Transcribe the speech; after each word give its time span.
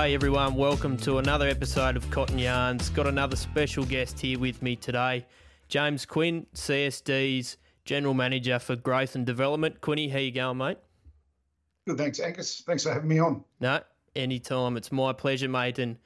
G'day 0.00 0.14
everyone, 0.14 0.54
welcome 0.54 0.96
to 0.96 1.18
another 1.18 1.46
episode 1.46 1.94
of 1.94 2.10
Cotton 2.10 2.38
Yarns. 2.38 2.88
Got 2.88 3.06
another 3.06 3.36
special 3.36 3.84
guest 3.84 4.18
here 4.18 4.38
with 4.38 4.62
me 4.62 4.74
today, 4.74 5.26
James 5.68 6.06
Quinn, 6.06 6.46
CSD's 6.54 7.58
General 7.84 8.14
Manager 8.14 8.58
for 8.58 8.76
Growth 8.76 9.14
and 9.14 9.26
Development. 9.26 9.78
Quinny, 9.82 10.08
how 10.08 10.18
you 10.18 10.32
going, 10.32 10.56
mate? 10.56 10.78
Good, 11.86 11.98
thanks, 11.98 12.18
Angus. 12.18 12.62
Thanks 12.66 12.84
for 12.84 12.94
having 12.94 13.10
me 13.10 13.18
on. 13.18 13.44
No, 13.60 13.82
anytime. 14.16 14.78
It's 14.78 14.90
my 14.90 15.12
pleasure, 15.12 15.50
mate. 15.50 15.78
And 15.78 15.98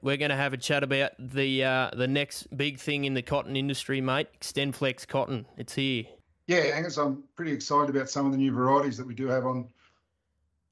we're 0.00 0.16
going 0.16 0.30
to 0.30 0.36
have 0.36 0.54
a 0.54 0.56
chat 0.56 0.82
about 0.82 1.10
the 1.18 1.64
uh, 1.64 1.90
the 1.94 2.08
next 2.08 2.46
big 2.56 2.78
thing 2.78 3.04
in 3.04 3.12
the 3.12 3.20
cotton 3.20 3.56
industry, 3.56 4.00
mate. 4.00 4.28
XtendFlex 4.40 5.06
Cotton. 5.06 5.44
It's 5.58 5.74
here. 5.74 6.04
Yeah, 6.46 6.60
Angus, 6.72 6.96
I'm 6.96 7.22
pretty 7.36 7.52
excited 7.52 7.94
about 7.94 8.08
some 8.08 8.24
of 8.24 8.32
the 8.32 8.38
new 8.38 8.52
varieties 8.52 8.96
that 8.96 9.06
we 9.06 9.14
do 9.14 9.26
have 9.26 9.44
on, 9.44 9.68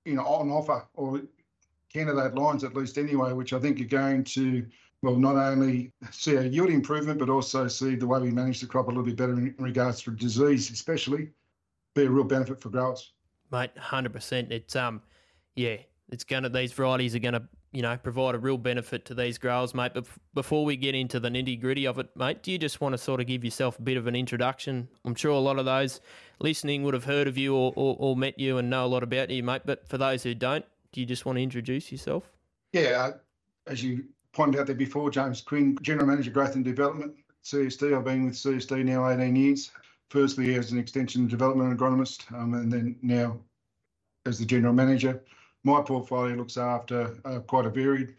you 0.07 0.15
know, 0.15 0.25
on 0.25 0.51
offer 0.51 0.87
or 0.95 1.21
candidate 1.93 2.35
lines 2.35 2.65
at 2.65 2.75
least 2.75 2.99
anyway, 2.99 3.33
which 3.33 3.53
I 3.53 3.59
think 3.59 3.81
are 3.81 3.85
going 3.85 4.25
to 4.25 4.67
well 5.03 5.17
not 5.17 5.37
only 5.37 5.93
see 6.11 6.37
a 6.37 6.43
yield 6.43 6.71
improvement 6.71 7.19
but 7.19 7.29
also 7.29 7.67
see 7.69 7.97
the 7.97 8.07
way 8.07 8.21
we 8.21 8.31
manage 8.31 8.61
the 8.61 8.67
crop 8.67 8.87
a 8.87 8.91
little 8.91 9.03
bit 9.03 9.17
better 9.17 9.33
in 9.33 9.55
regards 9.59 10.03
to 10.03 10.11
disease, 10.13 10.71
especially, 10.71 11.31
be 11.95 12.05
a 12.05 12.11
real 12.11 12.25
benefit 12.25 12.61
for 12.61 12.71
growers. 12.71 13.13
Mate, 13.51 13.77
hundred 13.77 14.13
percent. 14.13 14.53
It's 14.53 14.77
um, 14.77 15.03
yeah, 15.57 15.77
it's 16.11 16.25
gonna 16.25 16.49
these 16.49 16.73
varieties 16.73 17.15
are 17.15 17.21
gonna 17.21 17.49
you 17.73 17.81
know, 17.81 17.97
provide 17.97 18.35
a 18.35 18.39
real 18.39 18.59
benefit 18.59 19.07
to 19.07 19.15
these 19.15 19.39
growers, 19.39 19.75
mate. 19.75 19.93
But 19.95 20.07
before 20.35 20.65
we 20.65 20.77
get 20.77 20.95
into 20.95 21.19
the 21.19 21.31
nitty 21.31 21.59
gritty 21.61 21.87
of 21.87 21.99
it, 21.99 22.15
mate, 22.15 22.43
do 22.43 22.53
you 22.53 22.59
just 22.59 22.83
want 22.83 22.93
to 22.93 22.99
sort 22.99 23.21
of 23.21 23.27
give 23.27 23.45
yourself 23.45 23.79
a 23.79 23.83
bit 23.83 23.97
of 23.97 24.07
an 24.07 24.15
introduction? 24.15 24.89
I'm 25.07 25.15
sure 25.15 25.33
a 25.33 25.39
lot 25.39 25.59
of 25.59 25.65
those 25.65 26.01
listening 26.39 26.83
would 26.83 26.93
have 26.93 27.05
heard 27.05 27.29
of 27.29 27.39
you 27.39 27.57
or, 27.57 27.73
or, 27.75 27.97
or 27.99 28.17
met 28.17 28.39
you 28.39 28.59
and 28.59 28.69
know 28.69 28.85
a 28.85 28.87
lot 28.89 29.03
about 29.03 29.31
you, 29.31 29.43
mate. 29.43 29.63
But 29.65 29.89
for 29.89 29.97
those 29.97 30.23
who 30.23 30.35
don't, 30.35 30.67
do 30.93 31.01
you 31.01 31.07
just 31.07 31.27
want 31.27 31.37
to 31.37 31.43
introduce 31.43 31.91
yourself? 31.91 32.31
Yeah, 32.73 33.09
uh, 33.09 33.13
as 33.67 33.83
you 33.83 34.05
pointed 34.33 34.61
out 34.61 34.67
there 34.67 34.77
before, 34.77 35.11
James 35.11 35.41
Quinn, 35.41 35.77
General 35.83 36.07
Manager 36.07 36.31
Growth 36.31 36.55
and 36.55 36.65
Development, 36.65 37.15
CSD. 37.45 37.97
I've 37.97 38.05
been 38.05 38.27
with 38.27 38.35
CSD 38.35 38.85
now 38.85 39.09
18 39.09 39.35
years. 39.37 39.71
Firstly, 40.11 40.55
as 40.57 40.73
an 40.73 40.79
extension 40.79 41.27
development 41.27 41.79
agronomist, 41.79 42.31
um, 42.35 42.55
and 42.55 42.73
then 42.73 42.97
now 43.03 43.39
as 44.27 44.39
the 44.39 44.45
General 44.45 44.75
Manager 44.75 45.23
my 45.65 45.81
portfolio 45.81 46.35
looks 46.35 46.57
after 46.57 47.17
uh, 47.25 47.39
quite 47.41 47.67
a 47.67 47.71
varied 47.71 48.15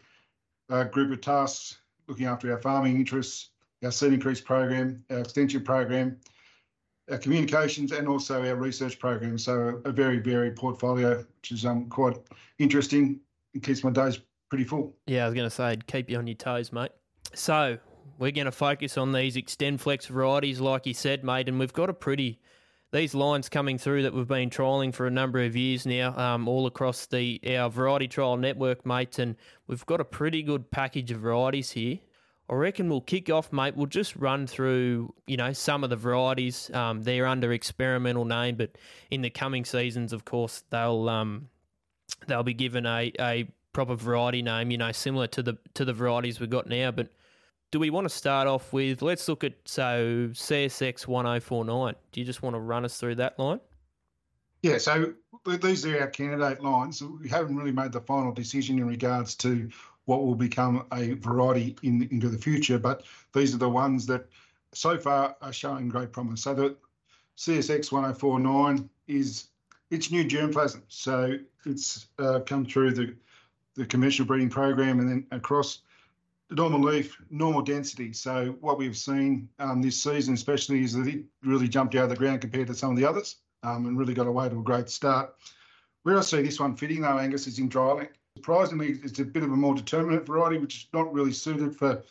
uh, 0.70 0.84
group 0.84 1.12
of 1.12 1.20
tasks, 1.20 1.78
looking 2.08 2.26
after 2.26 2.50
our 2.52 2.58
farming 2.58 2.96
interests, 2.96 3.50
our 3.82 3.90
seed 3.90 4.14
increase 4.14 4.40
program, 4.40 5.04
our 5.10 5.18
extension 5.18 5.62
program, 5.62 6.18
our 7.10 7.18
communications, 7.18 7.92
and 7.92 8.08
also 8.08 8.46
our 8.46 8.56
research 8.56 8.98
program. 8.98 9.38
So 9.38 9.80
a 9.84 9.92
very 9.92 10.18
varied 10.18 10.56
portfolio, 10.56 11.18
which 11.40 11.52
is 11.52 11.64
um, 11.66 11.88
quite 11.88 12.16
interesting 12.58 13.20
and 13.52 13.62
keeps 13.62 13.84
my 13.84 13.90
days 13.90 14.20
pretty 14.48 14.64
full. 14.64 14.94
Yeah, 15.06 15.24
I 15.24 15.26
was 15.26 15.34
going 15.34 15.48
to 15.48 15.54
say, 15.54 15.76
keep 15.86 16.08
you 16.08 16.18
on 16.18 16.26
your 16.26 16.36
toes, 16.36 16.72
mate. 16.72 16.92
So 17.34 17.78
we're 18.18 18.30
going 18.30 18.46
to 18.46 18.52
focus 18.52 18.96
on 18.96 19.12
these 19.12 19.36
XtendFlex 19.36 20.06
varieties, 20.06 20.60
like 20.60 20.86
you 20.86 20.94
said, 20.94 21.24
mate, 21.24 21.48
and 21.48 21.58
we've 21.58 21.72
got 21.72 21.90
a 21.90 21.94
pretty 21.94 22.40
these 22.92 23.12
lines 23.12 23.48
coming 23.48 23.76
through 23.76 24.04
that 24.04 24.14
we've 24.14 24.28
been 24.28 24.48
trialling 24.48 24.94
for 24.94 25.08
a 25.08 25.10
number 25.10 25.40
of 25.40 25.56
years 25.56 25.84
now, 25.84 26.16
um, 26.16 26.46
all 26.46 26.64
across 26.68 27.06
the 27.06 27.40
our 27.58 27.68
variety 27.68 28.06
trial 28.06 28.36
network, 28.36 28.86
mates, 28.86 29.18
and 29.18 29.34
we've 29.66 29.84
got 29.86 30.00
a 30.00 30.04
pretty 30.04 30.44
good 30.44 30.70
package 30.70 31.10
of 31.10 31.18
varieties 31.18 31.72
here. 31.72 31.98
I 32.48 32.54
reckon 32.54 32.90
we'll 32.90 33.00
kick 33.00 33.30
off, 33.30 33.52
mate. 33.52 33.74
We'll 33.74 33.86
just 33.86 34.14
run 34.16 34.46
through, 34.46 35.14
you 35.26 35.36
know, 35.36 35.52
some 35.54 35.82
of 35.82 35.90
the 35.90 35.96
varieties. 35.96 36.70
Um, 36.74 37.02
they're 37.02 37.26
under 37.26 37.52
experimental 37.52 38.26
name, 38.26 38.56
but 38.56 38.76
in 39.10 39.22
the 39.22 39.30
coming 39.30 39.64
seasons, 39.64 40.12
of 40.12 40.26
course, 40.26 40.62
they'll 40.68 41.08
um, 41.08 41.48
they'll 42.26 42.42
be 42.42 42.54
given 42.54 42.84
a, 42.84 43.10
a 43.18 43.48
proper 43.72 43.94
variety 43.94 44.42
name, 44.42 44.70
you 44.70 44.78
know, 44.78 44.92
similar 44.92 45.26
to 45.28 45.42
the 45.42 45.56
to 45.72 45.86
the 45.86 45.94
varieties 45.94 46.38
we've 46.38 46.50
got 46.50 46.66
now. 46.66 46.90
But 46.90 47.08
do 47.70 47.78
we 47.78 47.88
want 47.88 48.04
to 48.04 48.14
start 48.14 48.46
off 48.46 48.74
with? 48.74 49.00
Let's 49.00 49.26
look 49.26 49.42
at 49.42 49.54
so 49.64 50.28
CSX 50.32 51.06
one 51.06 51.24
zero 51.24 51.36
oh 51.36 51.40
four 51.40 51.64
nine. 51.64 51.94
Do 52.12 52.20
you 52.20 52.26
just 52.26 52.42
want 52.42 52.54
to 52.56 52.60
run 52.60 52.84
us 52.84 52.98
through 52.98 53.14
that 53.16 53.38
line? 53.38 53.60
Yeah, 54.62 54.78
so 54.78 55.12
these 55.60 55.84
are 55.84 56.00
our 56.00 56.06
candidate 56.06 56.62
lines. 56.62 57.02
We 57.02 57.28
haven't 57.28 57.56
really 57.56 57.72
made 57.72 57.92
the 57.92 58.00
final 58.00 58.32
decision 58.32 58.78
in 58.78 58.86
regards 58.86 59.34
to 59.36 59.68
what 60.06 60.24
will 60.24 60.34
become 60.34 60.86
a 60.92 61.12
variety 61.14 61.76
in 61.82 62.08
into 62.10 62.28
the 62.28 62.38
future, 62.38 62.78
but 62.78 63.04
these 63.32 63.54
are 63.54 63.58
the 63.58 63.68
ones 63.68 64.06
that 64.06 64.28
so 64.72 64.98
far 64.98 65.36
are 65.40 65.52
showing 65.52 65.88
great 65.88 66.12
promise. 66.12 66.42
So 66.42 66.54
the 66.54 66.76
CSX 67.36 67.92
1049 67.92 68.88
is 69.08 69.48
it's 69.90 70.10
new 70.10 70.24
germplasm, 70.24 70.82
so 70.88 71.38
it's 71.64 72.06
uh, 72.18 72.40
come 72.40 72.66
through 72.66 72.92
the 72.92 73.14
the 73.74 73.86
commercial 73.86 74.24
breeding 74.24 74.50
program 74.50 75.00
and 75.00 75.08
then 75.08 75.26
across 75.32 75.80
the 76.48 76.54
normal 76.54 76.80
leaf, 76.80 77.16
normal 77.30 77.62
density. 77.62 78.12
So 78.12 78.56
what 78.60 78.78
we've 78.78 78.96
seen 78.96 79.48
um, 79.58 79.82
this 79.82 80.00
season, 80.00 80.34
especially, 80.34 80.84
is 80.84 80.92
that 80.94 81.08
it 81.08 81.24
really 81.42 81.68
jumped 81.68 81.94
out 81.94 82.04
of 82.04 82.10
the 82.10 82.16
ground 82.16 82.40
compared 82.40 82.68
to 82.68 82.74
some 82.74 82.90
of 82.90 82.96
the 82.96 83.04
others, 83.04 83.36
um, 83.62 83.86
and 83.86 83.98
really 83.98 84.14
got 84.14 84.26
away 84.26 84.48
to 84.48 84.60
a 84.60 84.62
great 84.62 84.88
start. 84.88 85.34
Where 86.02 86.18
I 86.18 86.20
see 86.20 86.42
this 86.42 86.60
one 86.60 86.76
fitting, 86.76 87.00
though, 87.00 87.18
Angus, 87.18 87.46
is 87.46 87.58
in 87.58 87.68
dryland. 87.68 88.10
Surprisingly, 88.36 89.00
it's 89.02 89.18
a 89.18 89.24
bit 89.24 89.42
of 89.42 89.52
a 89.52 89.56
more 89.56 89.74
determinate 89.74 90.26
variety, 90.26 90.58
which 90.58 90.76
is 90.76 90.86
not 90.92 91.12
really 91.12 91.32
suited 91.32 91.76
for 91.76 92.02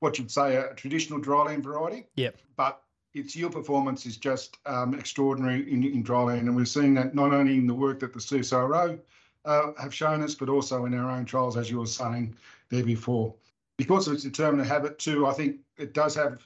what 0.00 0.18
you'd 0.18 0.30
say 0.30 0.56
a 0.56 0.74
traditional 0.74 1.20
dryland 1.20 1.62
variety. 1.62 2.06
Yep. 2.16 2.38
But 2.56 2.82
its 3.14 3.36
yield 3.36 3.52
performance 3.52 4.06
is 4.06 4.16
just 4.16 4.58
um, 4.66 4.94
extraordinary 4.94 5.70
in, 5.70 5.84
in 5.84 6.02
dryland, 6.02 6.40
and 6.40 6.56
we're 6.56 6.64
seeing 6.64 6.94
that 6.94 7.14
not 7.14 7.32
only 7.34 7.54
in 7.54 7.66
the 7.66 7.74
work 7.74 8.00
that 8.00 8.12
the 8.12 8.18
CSIRO 8.18 8.98
uh, 9.44 9.72
have 9.78 9.94
shown 9.94 10.22
us, 10.22 10.34
but 10.34 10.48
also 10.48 10.86
in 10.86 10.94
our 10.94 11.10
own 11.10 11.24
trials, 11.24 11.56
as 11.56 11.70
you 11.70 11.78
were 11.78 11.86
saying 11.86 12.34
there 12.70 12.84
before 12.84 13.34
because 13.76 14.06
of 14.06 14.14
its 14.14 14.22
determinate 14.22 14.66
habit 14.66 14.98
too, 14.98 15.26
I 15.26 15.32
think 15.32 15.56
it 15.76 15.92
does 15.94 16.14
have 16.14 16.44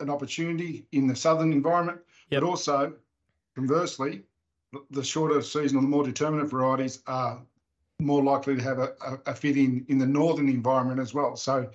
an 0.00 0.10
opportunity 0.10 0.84
in 0.92 1.06
the 1.06 1.14
southern 1.14 1.52
environment, 1.52 2.00
yep. 2.30 2.40
but 2.40 2.48
also 2.48 2.94
conversely, 3.54 4.22
the 4.90 5.04
shorter 5.04 5.40
seasonal, 5.42 5.82
the 5.82 5.88
more 5.88 6.04
determinate 6.04 6.50
varieties 6.50 7.00
are 7.06 7.40
more 8.04 8.22
likely 8.22 8.56
to 8.56 8.62
have 8.62 8.78
a, 8.78 8.94
a, 9.06 9.18
a, 9.26 9.34
fit 9.34 9.56
in 9.56 9.84
in 9.88 9.98
the 9.98 10.06
northern 10.06 10.48
environment 10.48 11.00
as 11.00 11.14
well. 11.14 11.36
So, 11.36 11.70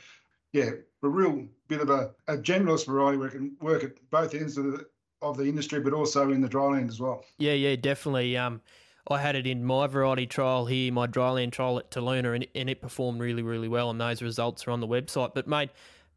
yeah, 0.53 0.71
a 1.03 1.07
real 1.07 1.45
bit 1.67 1.81
of 1.81 1.89
a, 1.89 2.11
a 2.27 2.38
generalist 2.38 2.85
variety 2.88 3.17
where 3.17 3.27
it 3.27 3.31
can 3.31 3.57
work 3.61 3.83
at 3.83 4.09
both 4.09 4.33
ends 4.33 4.57
of 4.57 4.66
the 4.66 4.85
of 5.21 5.37
the 5.37 5.45
industry, 5.45 5.79
but 5.79 5.93
also 5.93 6.31
in 6.31 6.41
the 6.41 6.47
dryland 6.47 6.89
as 6.89 6.99
well. 6.99 7.23
Yeah, 7.37 7.53
yeah, 7.53 7.75
definitely. 7.75 8.37
Um, 8.37 8.61
I 9.09 9.19
had 9.19 9.35
it 9.35 9.47
in 9.47 9.63
my 9.63 9.87
variety 9.87 10.27
trial 10.27 10.66
here, 10.66 10.91
my 10.91 11.07
dryland 11.07 11.51
trial 11.51 11.79
at 11.79 11.89
Taluna, 11.91 12.35
and, 12.35 12.47
and 12.53 12.69
it 12.69 12.81
performed 12.81 13.21
really, 13.21 13.41
really 13.41 13.67
well. 13.67 13.89
And 13.89 13.99
those 13.99 14.21
results 14.21 14.67
are 14.67 14.71
on 14.71 14.81
the 14.81 14.87
website. 14.87 15.33
But 15.33 15.47
mate, 15.47 15.71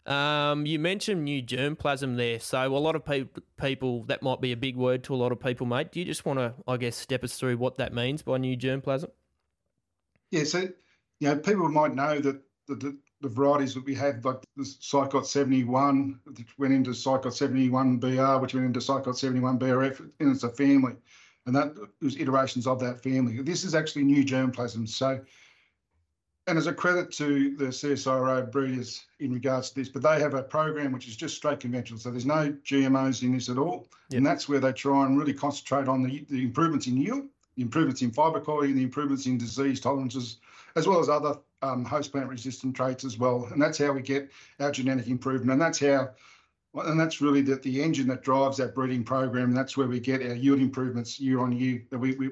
um, 0.07 0.67
you 0.67 0.79
mentioned 0.79 1.25
new 1.25 1.43
germplasm 1.43 2.17
there, 2.17 2.41
so 2.41 2.67
a 2.67 2.79
lot 2.79 2.97
of 2.97 3.05
pe- 3.05 3.29
people 3.61 4.05
that 4.05 4.23
might 4.23 4.41
be 4.41 4.53
a 4.53 4.57
big 4.57 4.77
word 4.77 5.05
to 5.05 5.15
a 5.15 5.17
lot 5.17 5.31
of 5.31 5.41
people, 5.41 5.67
mate. 5.67 5.93
Do 5.93 6.01
you 6.01 6.07
just 6.07 6.25
want 6.25 6.39
to, 6.39 6.55
I 6.67 6.77
guess, 6.79 6.97
step 6.97 7.23
us 7.23 7.37
through 7.37 7.59
what 7.59 7.79
that 7.79 7.95
means 7.95 8.23
by 8.23 8.39
new 8.39 8.57
germplasm? 8.57 9.11
Yeah, 10.31 10.45
so 10.45 10.61
you 11.21 11.29
know, 11.29 11.37
people 11.37 11.69
might 11.69 11.95
know 11.95 12.19
that 12.21 12.41
the, 12.67 12.75
the, 12.75 12.99
the 13.21 13.29
varieties 13.29 13.75
that 13.75 13.85
we 13.85 13.95
have, 13.97 14.25
like 14.25 14.41
the 14.57 14.65
Sicot 14.65 15.27
71, 15.27 16.21
which 16.25 16.59
went 16.59 16.73
into 16.73 16.91
Sicot 16.91 17.35
71 17.35 17.99
BR, 17.99 18.39
which 18.39 18.55
went 18.55 18.67
into 18.67 18.81
Sicot 18.81 19.17
71 19.17 19.59
BRF, 19.59 20.01
and 20.21 20.35
it's 20.35 20.45
a 20.45 20.49
family 20.49 20.95
and 21.47 21.55
that 21.57 21.75
was 22.01 22.17
iterations 22.17 22.67
of 22.67 22.79
that 22.81 23.03
family. 23.03 23.41
This 23.43 23.65
is 23.65 23.75
actually 23.75 24.05
new 24.05 24.25
germplasm. 24.25 24.89
So, 24.89 25.21
and 26.47 26.59
as 26.59 26.67
a 26.67 26.73
credit 26.73 27.13
to 27.13 27.57
the 27.57 27.67
CSIRO 27.67 28.51
breeders 28.51 29.05
in 29.21 29.33
regards 29.33 29.71
to 29.71 29.77
this, 29.77 29.89
but 29.89 30.03
they 30.03 30.21
have 30.21 30.35
a 30.35 30.43
program 30.43 30.93
which 30.93 31.09
is 31.09 31.17
just 31.17 31.37
straight 31.37 31.61
conventional. 31.61 31.99
So 31.99 32.11
there's 32.11 32.27
no 32.27 32.53
GMOs 32.65 33.23
in 33.23 33.33
this 33.33 33.49
at 33.49 33.59
all. 33.59 33.89
Yep. 34.11 34.19
And 34.19 34.27
that's 34.27 34.49
where 34.49 34.61
they 34.61 34.73
try 34.73 35.07
and 35.07 35.19
really 35.19 35.35
concentrate 35.35 35.89
on 35.89 36.03
the, 36.03 36.25
the 36.29 36.43
improvements 36.43 36.87
in 36.87 36.97
yield, 36.97 37.25
improvements 37.57 38.03
in 38.03 38.11
fibre 38.11 38.41
quality, 38.41 38.71
and 38.71 38.79
the 38.79 38.83
improvements 38.83 39.27
in 39.27 39.39
disease 39.39 39.81
tolerances, 39.81 40.39
as 40.77 40.87
well 40.87 41.01
as 41.01 41.09
other 41.09 41.37
um, 41.63 41.85
host 41.85 42.13
plant 42.13 42.29
resistant 42.29 42.75
traits 42.75 43.05
as 43.05 43.19
well. 43.19 43.49
And 43.53 43.61
that's 43.61 43.79
how 43.79 43.93
we 43.93 44.03
get 44.03 44.31
our 44.61 44.71
genetic 44.71 45.09
improvement. 45.09 45.53
And 45.53 45.61
that's 45.61 45.81
how 45.81 46.11
and 46.75 47.01
that's 47.01 47.21
really 47.21 47.41
the, 47.41 47.57
the 47.57 47.83
engine 47.83 48.07
that 48.09 48.23
drives 48.23 48.57
that 48.59 48.75
breeding 48.75 49.03
program. 49.03 49.49
And 49.49 49.57
that's 49.57 49.77
where 49.77 49.89
we 49.89 49.99
get 49.99 50.23
our 50.23 50.35
yield 50.35 50.61
improvements 50.61 51.19
year 51.19 51.41
on 51.41 51.53
year 51.53 51.85
that 51.91 51.99
we, 51.99 52.15
we 52.15 52.31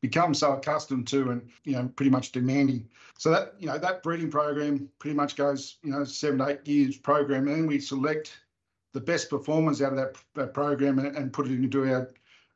become 0.00 0.34
so 0.34 0.52
accustomed 0.54 1.06
to 1.06 1.30
and 1.30 1.48
you 1.62 1.74
know 1.74 1.88
pretty 1.94 2.10
much 2.10 2.32
demanding. 2.32 2.88
So 3.16 3.30
that 3.30 3.54
you 3.58 3.66
know 3.66 3.78
that 3.78 4.02
breeding 4.02 4.30
program 4.30 4.88
pretty 4.98 5.14
much 5.14 5.36
goes 5.36 5.76
you 5.82 5.92
know 5.92 6.04
seven 6.04 6.38
to 6.38 6.48
eight 6.48 6.66
years 6.66 6.96
program, 6.96 7.48
and 7.48 7.68
we 7.68 7.78
select 7.78 8.36
the 8.92 9.00
best 9.00 9.28
performers 9.28 9.82
out 9.82 9.92
of 9.92 9.98
that, 9.98 10.16
that 10.34 10.54
program 10.54 10.98
and, 10.98 11.16
and 11.16 11.32
put 11.32 11.46
it 11.46 11.52
into 11.52 11.84
our 11.92 12.10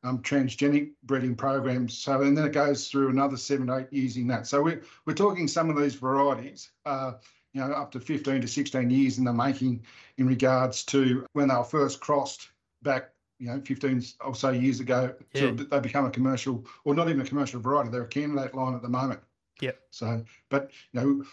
um, 0.05 0.21
transgenic 0.21 0.93
breeding 1.05 1.35
programs. 1.35 1.97
So 1.97 2.23
and 2.23 2.37
then 2.37 2.45
it 2.45 2.53
goes 2.53 2.89
through 2.89 3.11
another 3.11 3.37
seven 3.37 3.71
eight 3.71 3.93
years 3.93 4.17
in 4.17 4.27
that. 4.29 4.47
So 4.47 4.63
we're 4.63 4.83
we're 5.07 5.15
talking 5.15 5.49
some 5.49 5.71
of 5.71 5.81
these 5.81 5.95
varieties. 5.95 6.71
Uh, 6.87 7.13
you 7.55 7.61
know, 7.61 7.73
up 7.73 7.91
to 7.93 7.99
15 7.99 8.43
to 8.43 8.47
16 8.47 8.91
years 8.91 9.19
in 9.19 9.25
the 9.25 9.33
making 9.33 9.83
in 10.19 10.27
regards 10.27 10.85
to 10.85 11.25
when 11.33 11.49
they 11.49 11.55
were 11.55 11.65
first 11.65 11.99
crossed 11.99 12.51
back, 12.83 13.11
you 13.39 13.49
know, 13.49 13.61
15 13.65 14.05
or 14.21 14.35
so 14.35 14.51
years 14.51 14.81
ago. 14.81 15.15
Yeah. 15.33 15.53
They 15.53 15.81
become 15.81 16.05
a 16.05 16.11
commercial, 16.11 16.67
or 16.85 16.95
not 16.95 17.09
even 17.09 17.23
a 17.23 17.25
commercial 17.25 17.59
variety, 17.59 17.91
they're 17.91 18.03
a 18.03 18.07
candidate 18.07 18.55
line 18.55 18.75
at 18.75 18.83
the 18.83 18.89
moment. 18.89 19.21
Yeah. 19.61 19.73
So, 19.91 20.25
but 20.51 20.71
you 20.93 21.01
know, 21.01 21.25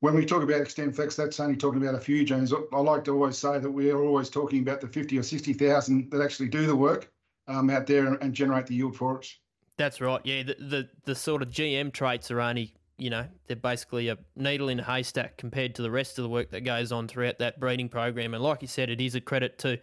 when 0.00 0.14
we 0.14 0.26
talk 0.26 0.42
about 0.42 0.60
XtendFlex, 0.60 1.16
that's 1.16 1.40
only 1.40 1.56
talking 1.56 1.80
about 1.80 1.94
a 1.94 2.00
few 2.00 2.24
genes. 2.24 2.52
I 2.52 2.78
like 2.80 3.04
to 3.04 3.12
always 3.12 3.38
say 3.38 3.58
that 3.58 3.70
we 3.70 3.90
are 3.90 4.02
always 4.02 4.28
talking 4.28 4.60
about 4.60 4.80
the 4.80 4.88
50 4.88 5.18
or 5.18 5.22
60,000 5.22 6.10
that 6.10 6.20
actually 6.20 6.48
do 6.48 6.66
the 6.66 6.76
work 6.76 7.10
um, 7.48 7.70
out 7.70 7.86
there 7.86 8.06
and 8.06 8.34
generate 8.34 8.66
the 8.66 8.74
yield 8.74 8.96
for 8.96 9.18
us. 9.18 9.36
That's 9.76 10.00
right. 10.00 10.20
Yeah, 10.24 10.44
the, 10.44 10.56
the, 10.58 10.88
the 11.04 11.14
sort 11.14 11.42
of 11.42 11.50
GM 11.50 11.92
traits 11.92 12.30
are 12.30 12.40
only, 12.40 12.74
you 12.96 13.10
know, 13.10 13.26
they're 13.46 13.56
basically 13.56 14.08
a 14.08 14.18
needle 14.36 14.68
in 14.68 14.80
a 14.80 14.84
haystack 14.84 15.36
compared 15.36 15.74
to 15.76 15.82
the 15.82 15.90
rest 15.90 16.18
of 16.18 16.22
the 16.22 16.28
work 16.28 16.50
that 16.50 16.60
goes 16.62 16.92
on 16.92 17.08
throughout 17.08 17.38
that 17.40 17.58
breeding 17.58 17.88
program. 17.88 18.34
And 18.34 18.42
like 18.42 18.62
you 18.62 18.68
said, 18.68 18.88
it 18.88 19.00
is 19.00 19.14
a 19.14 19.20
credit 19.20 19.58
to 19.60 19.78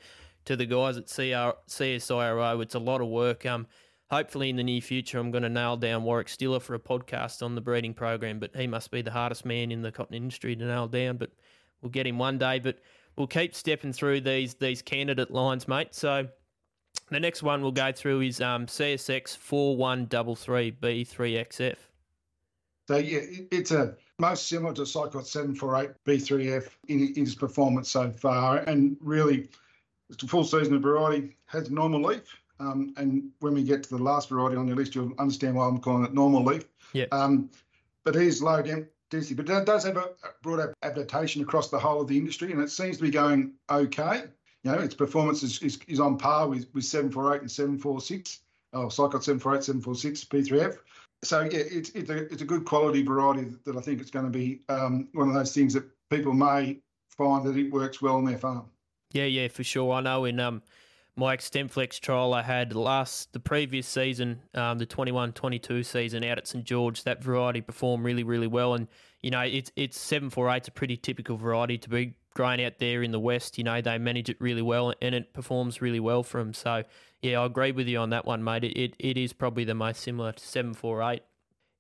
to 0.46 0.56
the 0.56 0.66
guys 0.66 0.98
at 0.98 1.06
CR, 1.06 1.56
CSIRO. 1.68 2.64
It's 2.64 2.74
a 2.74 2.80
lot 2.80 3.02
of 3.02 3.08
work. 3.08 3.46
Um, 3.46 3.68
hopefully 4.10 4.50
in 4.50 4.56
the 4.56 4.64
near 4.64 4.82
future, 4.82 5.20
I'm 5.20 5.30
going 5.30 5.44
to 5.44 5.50
nail 5.50 5.78
down 5.78 6.04
Warwick 6.04 6.30
Stiller 6.30 6.60
for 6.60 6.74
a 6.74 6.80
podcast 6.80 7.44
on 7.44 7.54
the 7.54 7.62
breeding 7.62 7.94
program. 7.94 8.40
But 8.40 8.56
he 8.56 8.66
must 8.66 8.90
be 8.90 9.04
the 9.04 9.12
hardest 9.12 9.46
man 9.46 9.72
in 9.72 9.84
the 9.84 9.92
cotton 9.92 10.16
industry 10.16 10.56
to 10.56 10.66
nail 10.66 10.88
down. 10.88 11.18
But 11.18 11.32
we'll 11.82 11.92
get 11.92 12.08
him 12.08 12.18
one 12.18 12.40
day. 12.40 12.58
But 12.58 12.80
we'll 13.18 13.28
keep 13.28 13.54
stepping 13.54 13.94
through 13.94 14.22
these 14.22 14.56
these 14.56 14.82
candidate 14.82 15.32
lines, 15.32 15.68
mate. 15.68 15.94
So 15.94 16.28
the 17.12 17.20
next 17.20 17.44
one 17.44 17.62
we'll 17.62 17.72
go 17.72 17.92
through 17.92 18.22
is 18.22 18.42
um, 18.42 18.66
CSX 18.66 19.38
four 19.38 19.76
one 19.76 20.06
double 20.06 20.36
three 20.36 20.72
B 20.72 21.04
three 21.04 21.34
XF. 21.34 21.76
So 22.88 22.98
yeah, 22.98 23.20
it's 23.52 23.72
a 23.72 23.96
most 24.18 24.48
similar 24.48 24.74
to 24.76 24.82
Sicot 24.84 25.26
seven 25.26 25.54
four 25.54 25.76
eight 25.76 25.92
B 26.06 26.18
three 26.18 26.52
F 26.52 26.78
in, 26.88 27.14
in 27.16 27.24
its 27.24 27.36
performance 27.36 27.90
so 27.90 28.10
far, 28.12 28.60
and 28.60 28.98
really, 29.02 29.50
it's 30.10 30.24
a 30.24 30.28
full 30.28 30.46
season 30.46 30.74
of 30.74 30.82
variety. 30.82 31.36
Has 31.48 31.70
normal 31.70 32.02
leaf, 32.02 32.42
um, 32.60 32.94
and 32.96 33.30
when 33.40 33.54
we 33.54 33.64
get 33.64 33.84
to 33.84 33.90
the 33.90 34.02
last 34.02 34.30
variety 34.30 34.56
on 34.56 34.68
your 34.68 34.78
list, 34.78 34.96
you'll 34.96 35.14
understand 35.20 35.56
why 35.56 35.68
I'm 35.68 35.80
calling 35.80 36.06
it 36.06 36.14
normal 36.14 36.44
leaf. 36.46 36.66
Yeah. 36.94 37.06
Um, 37.12 37.50
but 38.04 38.16
it 38.16 38.24
is 38.24 38.42
low 38.42 38.62
density, 38.62 39.36
but 39.36 39.50
it 39.50 39.66
does 39.66 39.84
have 39.84 39.98
a 39.98 40.10
broad 40.42 40.74
adaptation 40.82 41.42
across 41.42 41.70
the 41.70 41.78
whole 41.78 42.02
of 42.02 42.08
the 42.08 42.18
industry, 42.18 42.52
and 42.54 42.62
it 42.62 42.72
seems 42.72 42.98
to 42.98 43.04
be 43.04 43.12
going 43.12 43.52
okay. 43.70 44.24
You 44.64 44.72
know, 44.72 44.80
its 44.80 44.96
performance 44.96 45.44
is, 45.44 45.62
is, 45.62 45.80
is 45.88 46.00
on 46.00 46.18
par 46.18 46.48
with, 46.48 46.68
with 46.74 46.86
748 46.86 47.42
and 47.42 47.52
746, 47.52 48.42
oh, 48.74 48.86
Sicot 48.86 49.24
748, 49.24 49.64
746, 49.64 50.24
B3F. 50.26 50.78
So, 51.24 51.42
yeah, 51.42 51.50
it's, 51.54 51.90
it's, 51.90 52.10
a, 52.10 52.18
it's 52.32 52.42
a 52.42 52.46
good 52.46 52.66
quality 52.66 53.04
variety 53.04 53.52
that 53.66 53.76
I 53.76 53.82
think 53.82 54.02
it's 54.02 54.12
going 54.12 54.26
to 54.26 54.32
be 54.32 54.62
um, 54.70 55.08
one 55.14 55.28
of 55.28 55.34
those 55.34 55.54
things 55.54 55.74
that 55.74 55.86
people 56.10 56.34
may 56.34 56.80
find 57.10 57.46
that 57.46 57.58
it 57.58 57.72
works 57.72 58.02
well 58.02 58.16
on 58.16 58.26
their 58.26 58.38
farm. 58.38 58.66
Yeah, 59.14 59.26
yeah, 59.26 59.48
for 59.48 59.64
sure. 59.64 59.94
I 59.94 60.02
know 60.02 60.26
in 60.26 60.40
um, 60.40 60.62
my 61.16 61.36
XtendFlex 61.36 62.00
trial 62.00 62.34
I 62.34 62.42
had 62.42 62.76
last 62.76 63.34
the 63.34 63.40
previous 63.40 63.88
season, 63.88 64.42
um, 64.54 64.78
the 64.78 64.86
21-22 64.86 65.86
season 65.86 66.24
out 66.24 66.38
at 66.38 66.48
St 66.48 66.64
George, 66.64 67.04
that 67.04 67.22
variety 67.22 67.62
performed 67.62 68.06
really, 68.06 68.24
really 68.24 68.48
well. 68.48 68.74
And 68.76 68.88
you 69.22 69.30
know, 69.30 69.42
it's 69.42 69.72
it's 69.76 70.00
seven 70.00 70.32
a 70.36 70.72
pretty 70.72 70.98
typical 70.98 71.38
variety 71.38 71.78
to 71.78 71.90
be 71.90 72.14
grown 72.34 72.60
out 72.60 72.80
there 72.80 73.04
in 73.04 73.12
the 73.12 73.20
west. 73.20 73.58
You 73.58 73.64
know, 73.64 73.82
they 73.82 73.98
manage 73.98 74.30
it 74.30 74.38
really 74.40 74.62
well 74.62 74.94
and 75.02 75.16
it 75.16 75.34
performs 75.34 75.82
really 75.82 76.00
well 76.00 76.24
for 76.24 76.40
them. 76.40 76.54
So 76.54 76.84
yeah, 77.22 77.40
I 77.40 77.46
agree 77.46 77.72
with 77.72 77.88
you 77.88 78.00
on 78.00 78.10
that 78.12 78.26
one, 78.26 78.44
mate. 78.44 78.64
It 78.64 78.78
it, 78.78 78.96
it 79.00 79.18
is 79.18 79.34
probably 79.34 79.64
the 79.64 79.76
most 79.76 80.02
similar 80.02 80.32
to 80.32 80.44
seven 80.44 80.74
four 80.74 81.02
eight. 81.04 81.24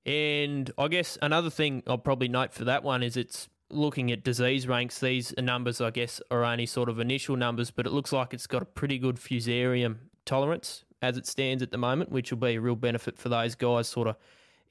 And 0.06 0.72
I 0.78 0.88
guess 0.88 1.18
another 1.22 1.50
thing 1.50 1.84
I'll 1.86 1.98
probably 1.98 2.28
note 2.28 2.54
for 2.54 2.66
that 2.66 2.84
one 2.84 3.04
is 3.04 3.16
it's 3.18 3.48
looking 3.70 4.12
at 4.12 4.24
disease 4.24 4.68
ranks, 4.68 5.00
these 5.00 5.34
numbers, 5.38 5.80
I 5.80 5.92
guess, 5.92 6.22
are 6.32 6.44
only 6.44 6.66
sort 6.66 6.90
of 6.90 7.00
initial 7.00 7.36
numbers, 7.36 7.72
but 7.72 7.86
it 7.86 7.92
looks 7.92 8.12
like 8.12 8.34
it's 8.34 8.48
got 8.48 8.62
a 8.62 8.66
pretty 8.66 8.98
good 8.98 9.16
fusarium 9.16 9.98
tolerance 10.26 10.84
as 11.02 11.18
it 11.18 11.26
stands 11.26 11.64
at 11.64 11.72
the 11.72 11.78
moment, 11.78 12.12
which 12.12 12.32
will 12.32 12.38
be 12.38 12.56
a 12.56 12.62
real 12.62 12.76
benefit 12.76 13.18
for 13.18 13.30
those 13.30 13.56
guys 13.56 13.88
sort 13.88 14.08
of 14.08 14.16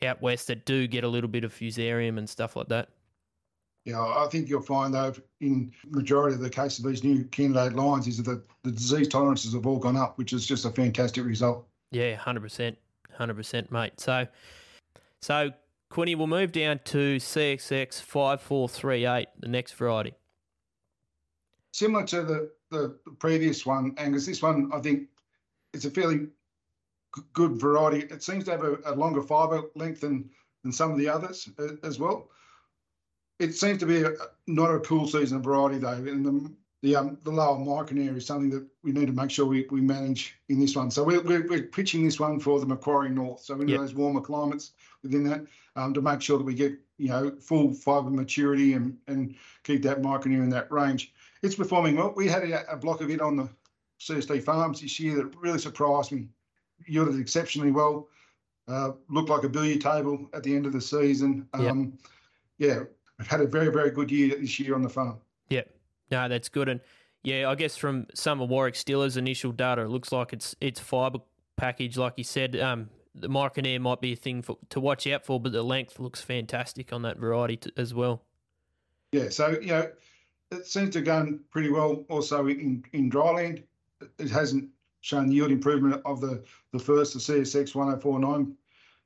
out 0.02 0.20
west 0.22 0.46
that 0.48 0.64
do 0.64 0.86
get 0.86 1.04
a 1.04 1.08
little 1.08 1.28
bit 1.28 1.44
of 1.44 1.52
fusarium 1.52 2.18
and 2.18 2.28
stuff 2.28 2.56
like 2.56 2.68
that. 2.68 2.88
Yeah, 3.84 4.00
I 4.00 4.28
think 4.30 4.48
you'll 4.48 4.60
find 4.60 4.92
though 4.92 5.14
in 5.40 5.72
majority 5.88 6.34
of 6.34 6.40
the 6.40 6.50
cases 6.50 6.84
of 6.84 6.90
these 6.90 7.02
new 7.02 7.24
candidate 7.24 7.74
lines 7.74 8.06
is 8.06 8.22
that 8.22 8.42
the 8.62 8.70
disease 8.70 9.08
tolerances 9.08 9.54
have 9.54 9.66
all 9.66 9.78
gone 9.78 9.96
up, 9.96 10.18
which 10.18 10.32
is 10.32 10.46
just 10.46 10.64
a 10.64 10.70
fantastic 10.70 11.24
result. 11.24 11.66
Yeah, 11.90 12.14
hundred 12.16 12.42
percent, 12.42 12.76
hundred 13.16 13.36
percent, 13.36 13.72
mate. 13.72 13.98
So, 13.98 14.26
so 15.20 15.50
Quinny, 15.88 16.14
we'll 16.14 16.26
move 16.26 16.52
down 16.52 16.80
to 16.84 17.16
CSX 17.16 18.00
5438, 18.02 19.28
the 19.40 19.48
next 19.48 19.72
variety. 19.72 20.14
Similar 21.72 22.06
to 22.06 22.22
the, 22.22 22.50
the 22.70 22.96
previous 23.18 23.64
one, 23.64 23.94
Angus, 23.96 24.26
this 24.26 24.42
one, 24.42 24.70
I 24.72 24.80
think 24.80 25.08
it's 25.72 25.84
a 25.84 25.90
fairly 25.90 26.28
good 27.32 27.60
variety. 27.60 28.06
It 28.06 28.22
seems 28.22 28.44
to 28.44 28.52
have 28.52 28.62
a, 28.62 28.78
a 28.84 28.94
longer 28.94 29.22
fibre 29.22 29.62
length 29.74 30.00
than, 30.00 30.30
than 30.62 30.72
some 30.72 30.92
of 30.92 30.98
the 30.98 31.08
others 31.08 31.48
uh, 31.58 31.74
as 31.82 31.98
well. 31.98 32.28
It 33.40 33.54
seems 33.54 33.78
to 33.78 33.86
be 33.86 34.02
a, 34.02 34.12
not 34.46 34.74
a 34.74 34.80
cool 34.80 35.08
season 35.08 35.42
variety, 35.42 35.78
though. 35.78 35.92
And 35.92 36.24
the, 36.24 36.52
the, 36.82 36.96
um, 36.96 37.18
the 37.24 37.30
lower 37.30 37.58
micronaire 37.58 38.16
is 38.16 38.26
something 38.26 38.50
that 38.50 38.66
we 38.82 38.92
need 38.92 39.06
to 39.06 39.12
make 39.12 39.30
sure 39.30 39.46
we, 39.46 39.66
we 39.70 39.80
manage 39.80 40.36
in 40.48 40.60
this 40.60 40.76
one. 40.76 40.90
So 40.90 41.02
we're, 41.02 41.22
we're, 41.22 41.46
we're 41.48 41.62
pitching 41.62 42.04
this 42.04 42.20
one 42.20 42.38
for 42.38 42.60
the 42.60 42.66
Macquarie 42.66 43.10
North. 43.10 43.40
So 43.40 43.60
in 43.60 43.68
yep. 43.68 43.80
those 43.80 43.94
warmer 43.94 44.20
climates 44.20 44.72
within 45.02 45.24
that 45.24 45.46
um, 45.76 45.94
to 45.94 46.02
make 46.02 46.22
sure 46.22 46.38
that 46.38 46.44
we 46.44 46.54
get 46.54 46.78
you 46.98 47.08
know 47.08 47.32
full 47.40 47.72
fibre 47.72 48.10
maturity 48.10 48.74
and 48.74 48.96
and 49.06 49.34
keep 49.64 49.82
that 49.82 50.02
micronaire 50.02 50.42
in 50.42 50.50
that 50.50 50.70
range. 50.70 51.12
It's 51.42 51.54
performing 51.54 51.96
well. 51.96 52.12
We 52.14 52.28
had 52.28 52.44
a, 52.44 52.72
a 52.72 52.76
block 52.76 53.00
of 53.00 53.10
it 53.10 53.22
on 53.22 53.36
the 53.36 53.48
CSD 54.00 54.42
farms 54.42 54.80
this 54.80 55.00
year 55.00 55.16
that 55.16 55.34
really 55.36 55.58
surprised 55.58 56.12
me. 56.12 56.28
Yielded 56.86 57.18
exceptionally 57.18 57.70
well. 57.70 58.08
Uh, 58.68 58.92
looked 59.08 59.30
like 59.30 59.44
a 59.44 59.48
billiard 59.48 59.80
table 59.80 60.28
at 60.32 60.42
the 60.42 60.54
end 60.54 60.66
of 60.66 60.72
the 60.72 60.80
season. 60.80 61.48
Um, 61.54 61.98
yep. 62.58 62.68
Yeah, 62.78 62.84
I've 63.20 63.28
had 63.28 63.40
a 63.40 63.46
very 63.46 63.70
very 63.70 63.90
good 63.90 64.10
year 64.10 64.36
this 64.36 64.58
year 64.58 64.74
on 64.74 64.82
the 64.82 64.88
farm. 64.88 65.18
Yeah, 65.48 65.62
no, 66.10 66.28
that's 66.28 66.48
good. 66.48 66.68
And 66.68 66.80
yeah, 67.22 67.50
I 67.50 67.54
guess 67.54 67.76
from 67.76 68.06
some 68.14 68.40
of 68.40 68.48
Warwick 68.48 68.74
Stiller's 68.74 69.16
initial 69.16 69.52
data, 69.52 69.82
it 69.82 69.88
looks 69.88 70.10
like 70.10 70.32
it's 70.32 70.56
it's 70.60 70.80
fibre 70.80 71.20
package, 71.56 71.98
like 71.98 72.14
you 72.16 72.24
said. 72.24 72.56
Um, 72.58 72.88
the 73.14 73.28
micronaire 73.28 73.80
might 73.80 74.00
be 74.00 74.12
a 74.12 74.16
thing 74.16 74.40
for, 74.40 74.56
to 74.70 74.80
watch 74.80 75.06
out 75.06 75.24
for, 75.24 75.40
but 75.40 75.52
the 75.52 75.62
length 75.62 75.98
looks 75.98 76.20
fantastic 76.22 76.92
on 76.92 77.02
that 77.02 77.18
variety 77.18 77.56
to, 77.56 77.72
as 77.76 77.92
well. 77.92 78.22
Yeah, 79.12 79.28
so 79.28 79.50
you 79.60 79.68
know, 79.68 79.90
it 80.50 80.66
seems 80.66 80.90
to 80.90 80.98
have 80.98 81.06
gone 81.06 81.40
pretty 81.50 81.70
well. 81.70 82.04
Also 82.08 82.46
in 82.46 82.84
in 82.92 83.10
dryland, 83.10 83.64
it 84.18 84.30
hasn't 84.30 84.68
shown 85.02 85.30
yield 85.30 85.50
improvement 85.50 86.00
of 86.04 86.20
the 86.20 86.42
the 86.72 86.78
first, 86.78 87.12
the 87.14 87.20
CSX 87.20 87.74
1049. 87.74 88.56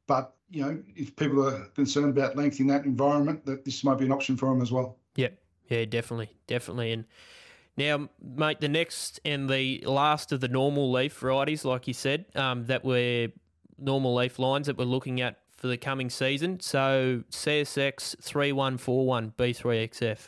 But 0.06 0.34
you 0.50 0.62
know, 0.62 0.82
if 0.94 1.16
people 1.16 1.46
are 1.46 1.64
concerned 1.74 2.16
about 2.16 2.36
length 2.36 2.60
in 2.60 2.66
that 2.68 2.84
environment, 2.84 3.44
that 3.46 3.64
this 3.64 3.82
might 3.84 3.98
be 3.98 4.04
an 4.04 4.12
option 4.12 4.36
for 4.36 4.48
them 4.50 4.62
as 4.62 4.70
well. 4.70 4.96
Yeah, 5.16 5.28
yeah, 5.68 5.84
definitely, 5.84 6.30
definitely, 6.46 6.92
and. 6.92 7.04
Now, 7.76 8.08
mate, 8.22 8.60
the 8.60 8.68
next 8.68 9.18
and 9.24 9.50
the 9.50 9.82
last 9.84 10.30
of 10.30 10.40
the 10.40 10.46
normal 10.46 10.92
leaf 10.92 11.12
varieties, 11.18 11.64
like 11.64 11.88
you 11.88 11.92
said, 11.92 12.24
um, 12.36 12.66
that 12.66 12.84
we're 12.84 13.32
normal 13.78 14.14
leaf 14.14 14.38
lines 14.38 14.68
that 14.68 14.78
we're 14.78 14.84
looking 14.84 15.20
at 15.20 15.38
for 15.56 15.68
the 15.68 15.76
coming 15.76 16.10
season. 16.10 16.60
So 16.60 17.24
CSX 17.30 18.22
3141 18.22 19.32
B3XF. 19.38 20.18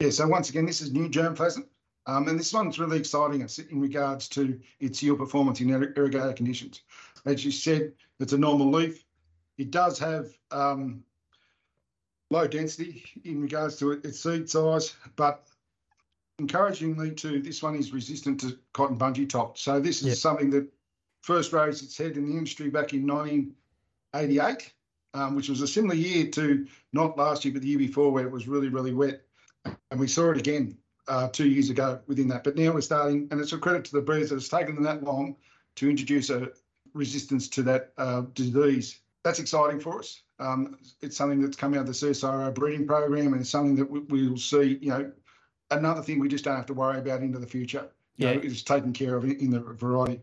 Yeah, 0.00 0.10
so 0.10 0.26
once 0.26 0.50
again, 0.50 0.66
this 0.66 0.80
is 0.80 0.92
new 0.92 1.08
germplasm. 1.08 1.66
Um, 2.06 2.28
and 2.28 2.38
this 2.38 2.52
one's 2.52 2.78
really 2.78 2.98
exciting 2.98 3.40
it's 3.40 3.58
in 3.58 3.80
regards 3.80 4.28
to 4.30 4.60
its 4.80 5.02
yield 5.02 5.18
performance 5.18 5.60
in 5.60 5.70
irrigated 5.70 6.36
conditions. 6.36 6.82
As 7.26 7.44
you 7.44 7.50
said, 7.50 7.92
it's 8.20 8.32
a 8.32 8.38
normal 8.38 8.70
leaf. 8.70 9.04
It 9.58 9.70
does 9.70 9.98
have 9.98 10.28
um, 10.50 11.04
low 12.30 12.46
density 12.46 13.04
in 13.24 13.40
regards 13.40 13.76
to 13.76 13.92
its 13.92 14.20
seed 14.20 14.48
size, 14.48 14.94
but 15.16 15.46
encouragingly 16.38 17.12
too, 17.12 17.40
this 17.40 17.62
one 17.62 17.76
is 17.76 17.92
resistant 17.92 18.40
to 18.40 18.58
cotton 18.72 18.96
bunchy 18.96 19.26
top. 19.26 19.56
So 19.56 19.80
this 19.80 20.00
is 20.00 20.08
yep. 20.08 20.16
something 20.16 20.50
that 20.50 20.68
first 21.22 21.52
raised 21.52 21.84
its 21.84 21.96
head 21.96 22.16
in 22.16 22.26
the 22.26 22.36
industry 22.36 22.68
back 22.68 22.92
in 22.92 23.06
1988, 23.06 24.72
um, 25.14 25.36
which 25.36 25.48
was 25.48 25.60
a 25.60 25.66
similar 25.66 25.94
year 25.94 26.26
to 26.32 26.66
not 26.92 27.16
last 27.16 27.44
year, 27.44 27.54
but 27.54 27.62
the 27.62 27.68
year 27.68 27.78
before, 27.78 28.10
where 28.10 28.26
it 28.26 28.32
was 28.32 28.48
really, 28.48 28.68
really 28.68 28.92
wet. 28.92 29.22
And 29.90 30.00
we 30.00 30.08
saw 30.08 30.30
it 30.30 30.38
again 30.38 30.76
uh, 31.08 31.28
two 31.28 31.48
years 31.48 31.70
ago 31.70 32.00
within 32.06 32.28
that. 32.28 32.44
But 32.44 32.56
now 32.56 32.72
we're 32.72 32.80
starting, 32.80 33.28
and 33.30 33.40
it's 33.40 33.52
a 33.52 33.58
credit 33.58 33.84
to 33.86 33.92
the 33.92 34.02
breeders 34.02 34.30
that 34.30 34.36
it's 34.36 34.48
taken 34.48 34.74
them 34.74 34.84
that 34.84 35.04
long 35.04 35.36
to 35.76 35.88
introduce 35.88 36.30
a 36.30 36.50
resistance 36.94 37.48
to 37.48 37.62
that 37.64 37.92
uh, 37.98 38.22
disease. 38.34 39.00
That's 39.22 39.38
exciting 39.38 39.80
for 39.80 39.98
us. 39.98 40.22
Um, 40.38 40.78
it's 41.00 41.16
something 41.16 41.40
that's 41.40 41.56
come 41.56 41.74
out 41.74 41.80
of 41.80 41.86
the 41.86 41.92
CSIRO 41.92 42.54
breeding 42.54 42.86
program, 42.86 43.32
and 43.32 43.40
it's 43.40 43.50
something 43.50 43.76
that 43.76 43.90
we, 43.90 44.28
will 44.28 44.36
see. 44.36 44.78
You 44.80 44.88
know, 44.90 45.12
another 45.70 46.02
thing 46.02 46.18
we 46.18 46.28
just 46.28 46.44
don't 46.44 46.56
have 46.56 46.66
to 46.66 46.74
worry 46.74 46.98
about 46.98 47.20
into 47.20 47.38
the 47.38 47.46
future. 47.46 47.88
You 48.16 48.28
yeah, 48.28 48.34
know, 48.34 48.40
it's 48.42 48.62
taken 48.62 48.92
care 48.92 49.16
of 49.16 49.24
in 49.24 49.50
the 49.50 49.60
variety. 49.60 50.20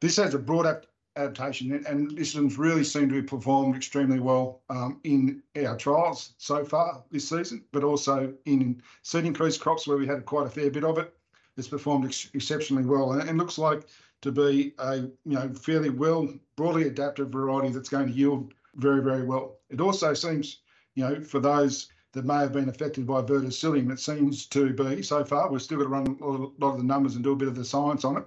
This 0.00 0.16
has 0.16 0.34
a 0.34 0.38
broad 0.38 0.86
adaptation, 1.16 1.84
and 1.86 2.16
this 2.16 2.34
one's 2.34 2.58
really 2.58 2.84
seemed 2.84 3.10
to 3.10 3.16
have 3.16 3.26
performed 3.26 3.76
extremely 3.76 4.20
well 4.20 4.60
um, 4.70 5.00
in 5.04 5.42
our 5.64 5.76
trials 5.76 6.34
so 6.38 6.64
far 6.64 7.02
this 7.10 7.28
season, 7.28 7.64
but 7.72 7.84
also 7.84 8.32
in 8.44 8.82
seed 9.02 9.24
increased 9.24 9.60
crops 9.60 9.86
where 9.86 9.96
we 9.96 10.06
had 10.06 10.24
quite 10.24 10.46
a 10.46 10.50
fair 10.50 10.70
bit 10.70 10.84
of 10.84 10.98
it. 10.98 11.12
It's 11.56 11.68
performed 11.68 12.04
ex- 12.04 12.30
exceptionally 12.34 12.84
well, 12.84 13.12
and, 13.12 13.28
and 13.28 13.38
looks 13.38 13.56
like 13.56 13.86
to 14.22 14.32
be 14.32 14.74
a 14.78 14.96
you 14.96 15.12
know 15.24 15.52
fairly 15.54 15.90
well 15.90 16.28
broadly 16.56 16.86
adapted 16.86 17.30
variety 17.30 17.68
that's 17.68 17.88
going 17.88 18.06
to 18.08 18.12
yield 18.12 18.52
very, 18.76 19.02
very 19.02 19.24
well. 19.24 19.56
It 19.70 19.80
also 19.80 20.14
seems, 20.14 20.60
you 20.94 21.04
know, 21.04 21.20
for 21.20 21.40
those 21.40 21.88
that 22.12 22.24
may 22.24 22.36
have 22.36 22.52
been 22.52 22.68
affected 22.68 23.06
by 23.06 23.22
verticillium, 23.22 23.92
it 23.92 24.00
seems 24.00 24.46
to 24.46 24.72
be 24.72 25.02
so 25.02 25.24
far. 25.24 25.50
We've 25.50 25.60
still 25.60 25.78
got 25.78 25.84
to 25.84 25.90
run 25.90 26.18
a 26.20 26.26
lot 26.64 26.72
of 26.72 26.78
the 26.78 26.84
numbers 26.84 27.14
and 27.14 27.24
do 27.24 27.32
a 27.32 27.36
bit 27.36 27.48
of 27.48 27.54
the 27.54 27.64
science 27.64 28.04
on 28.04 28.18
it, 28.18 28.24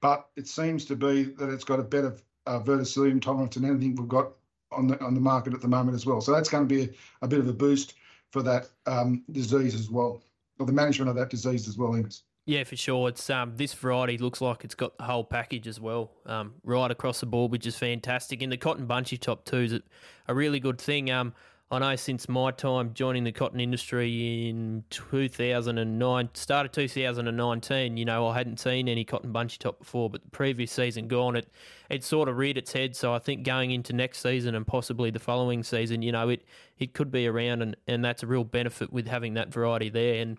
but 0.00 0.28
it 0.36 0.46
seems 0.46 0.84
to 0.86 0.96
be 0.96 1.24
that 1.24 1.50
it's 1.50 1.64
got 1.64 1.80
a 1.80 1.84
better 1.84 2.16
uh, 2.46 2.60
verticillium 2.60 3.20
tolerance 3.20 3.56
than 3.56 3.64
anything 3.64 3.94
we've 3.96 4.08
got 4.08 4.32
on 4.72 4.88
the 4.88 5.02
on 5.02 5.14
the 5.14 5.20
market 5.20 5.54
at 5.54 5.60
the 5.60 5.68
moment 5.68 5.94
as 5.94 6.06
well. 6.06 6.20
So 6.20 6.32
that's 6.32 6.48
going 6.48 6.68
to 6.68 6.74
be 6.74 6.84
a, 6.84 6.88
a 7.22 7.28
bit 7.28 7.40
of 7.40 7.48
a 7.48 7.52
boost 7.52 7.94
for 8.30 8.42
that 8.42 8.68
um, 8.86 9.22
disease 9.30 9.74
as 9.74 9.90
well, 9.90 10.22
or 10.58 10.66
the 10.66 10.72
management 10.72 11.08
of 11.08 11.16
that 11.16 11.30
disease 11.30 11.68
as 11.68 11.76
well, 11.76 11.94
Angus. 11.94 12.22
Yeah, 12.46 12.62
for 12.62 12.76
sure. 12.76 13.08
It's 13.08 13.28
um, 13.28 13.54
this 13.56 13.74
variety 13.74 14.18
looks 14.18 14.40
like 14.40 14.62
it's 14.62 14.76
got 14.76 14.96
the 14.98 15.04
whole 15.04 15.24
package 15.24 15.66
as 15.66 15.80
well, 15.80 16.12
um, 16.26 16.54
right 16.62 16.90
across 16.92 17.18
the 17.18 17.26
board, 17.26 17.50
which 17.50 17.66
is 17.66 17.76
fantastic. 17.76 18.40
And 18.40 18.52
the 18.52 18.56
cotton 18.56 18.86
bunchy 18.86 19.18
top 19.18 19.44
too 19.44 19.58
is 19.58 19.80
a 20.28 20.34
really 20.34 20.60
good 20.60 20.80
thing. 20.80 21.10
Um, 21.10 21.34
I 21.72 21.80
know 21.80 21.96
since 21.96 22.28
my 22.28 22.52
time 22.52 22.94
joining 22.94 23.24
the 23.24 23.32
cotton 23.32 23.58
industry 23.58 24.48
in 24.48 24.84
2009, 24.90 26.28
start 26.34 26.66
of 26.66 26.70
2019, 26.70 27.96
you 27.96 28.04
know, 28.04 28.28
I 28.28 28.34
hadn't 28.38 28.60
seen 28.60 28.88
any 28.88 29.04
cotton 29.04 29.32
bunchy 29.32 29.58
top 29.58 29.80
before, 29.80 30.08
but 30.08 30.22
the 30.22 30.30
previous 30.30 30.70
season 30.70 31.08
gone, 31.08 31.34
it 31.34 31.48
it 31.90 32.04
sort 32.04 32.28
of 32.28 32.36
reared 32.36 32.58
its 32.58 32.72
head. 32.72 32.94
So 32.94 33.12
I 33.12 33.18
think 33.18 33.42
going 33.42 33.72
into 33.72 33.92
next 33.92 34.20
season 34.20 34.54
and 34.54 34.64
possibly 34.64 35.10
the 35.10 35.18
following 35.18 35.64
season, 35.64 36.02
you 36.02 36.12
know, 36.12 36.28
it 36.28 36.44
it 36.78 36.94
could 36.94 37.10
be 37.10 37.26
around, 37.26 37.62
and, 37.62 37.76
and 37.88 38.04
that's 38.04 38.22
a 38.22 38.28
real 38.28 38.44
benefit 38.44 38.92
with 38.92 39.08
having 39.08 39.34
that 39.34 39.52
variety 39.52 39.88
there. 39.88 40.22
And 40.22 40.38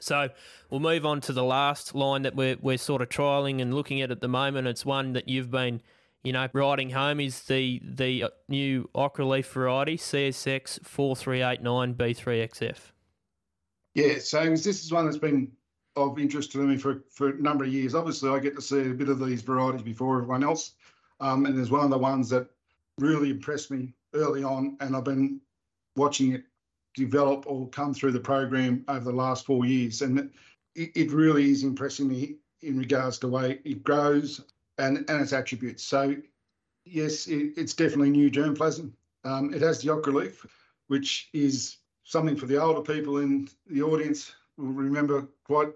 so 0.00 0.28
we'll 0.70 0.80
move 0.80 1.06
on 1.06 1.20
to 1.22 1.32
the 1.32 1.44
last 1.44 1.94
line 1.94 2.22
that 2.22 2.34
we're 2.34 2.56
we're 2.60 2.78
sort 2.78 3.02
of 3.02 3.08
trialing 3.08 3.60
and 3.60 3.74
looking 3.74 4.00
at 4.00 4.10
at 4.10 4.20
the 4.20 4.28
moment. 4.28 4.66
It's 4.66 4.84
one 4.84 5.12
that 5.12 5.28
you've 5.28 5.50
been 5.50 5.80
you 6.22 6.32
know, 6.32 6.48
riding 6.52 6.90
home 6.90 7.20
is 7.20 7.42
the 7.42 7.80
the 7.82 8.30
new 8.48 8.88
okra 8.94 9.24
leaf 9.24 9.50
variety 9.52 9.96
CSX 9.96 10.84
four 10.84 11.16
three 11.16 11.42
eight 11.42 11.62
nine 11.62 11.94
B 11.94 12.12
three 12.12 12.46
XF. 12.46 12.76
Yeah, 13.94 14.18
so 14.18 14.44
this 14.50 14.66
is 14.66 14.92
one 14.92 15.06
that's 15.06 15.18
been 15.18 15.50
of 15.96 16.18
interest 16.18 16.52
to 16.52 16.58
me 16.58 16.76
for, 16.76 17.02
for 17.10 17.30
a 17.30 17.42
number 17.42 17.64
of 17.64 17.72
years. 17.72 17.94
Obviously, 17.94 18.30
I 18.30 18.38
get 18.38 18.54
to 18.54 18.62
see 18.62 18.80
a 18.82 18.94
bit 18.94 19.08
of 19.08 19.18
these 19.18 19.42
varieties 19.42 19.82
before 19.82 20.18
everyone 20.18 20.44
else, 20.44 20.74
um, 21.20 21.46
and 21.46 21.56
there's 21.56 21.70
one 21.70 21.84
of 21.84 21.90
the 21.90 21.98
ones 21.98 22.28
that 22.30 22.48
really 22.98 23.30
impressed 23.30 23.70
me 23.70 23.94
early 24.14 24.44
on, 24.44 24.76
and 24.80 24.94
I've 24.94 25.04
been 25.04 25.40
watching 25.96 26.32
it 26.32 26.44
develop 26.94 27.44
or 27.46 27.68
come 27.68 27.94
through 27.94 28.12
the 28.12 28.20
program 28.20 28.84
over 28.88 29.04
the 29.04 29.16
last 29.16 29.46
four 29.46 29.64
years, 29.64 30.02
and 30.02 30.30
it, 30.74 30.90
it 30.94 31.12
really 31.12 31.50
is 31.50 31.62
impressing 31.62 32.08
me 32.08 32.36
in 32.62 32.78
regards 32.78 33.18
to 33.18 33.26
the 33.26 33.32
way 33.32 33.60
it 33.64 33.82
grows 33.82 34.40
and, 34.78 34.98
and 35.08 35.22
its 35.22 35.32
attributes. 35.32 35.82
So, 35.82 36.16
yes, 36.84 37.26
it, 37.26 37.54
it's 37.56 37.74
definitely 37.74 38.10
new 38.10 38.30
germplasm. 38.30 38.92
Um, 39.24 39.52
it 39.52 39.62
has 39.62 39.80
the 39.80 39.90
okra 39.90 40.12
leaf, 40.12 40.46
which 40.88 41.28
is 41.32 41.78
something 42.04 42.36
for 42.36 42.46
the 42.46 42.60
older 42.60 42.82
people 42.82 43.18
in 43.18 43.48
the 43.66 43.82
audience 43.82 44.32
will 44.56 44.72
remember 44.72 45.28
quite 45.44 45.70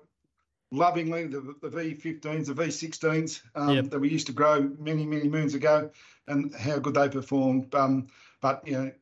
lovingly 0.71 1.26
the, 1.26 1.40
the 1.62 1.68
V15s, 1.68 2.47
the 2.47 2.54
V16s 2.54 3.42
um, 3.54 3.75
yep. 3.75 3.90
that 3.90 3.99
we 3.99 4.09
used 4.09 4.26
to 4.26 4.33
grow 4.33 4.71
many, 4.78 5.06
many 5.06 5.28
moons 5.28 5.54
ago, 5.54 5.90
and 6.26 6.54
how 6.54 6.78
good 6.78 6.94
they 6.94 7.09
performed. 7.09 7.75
Um, 7.75 8.09
but 8.40 8.66
you 8.66 8.73
know, 8.73 8.92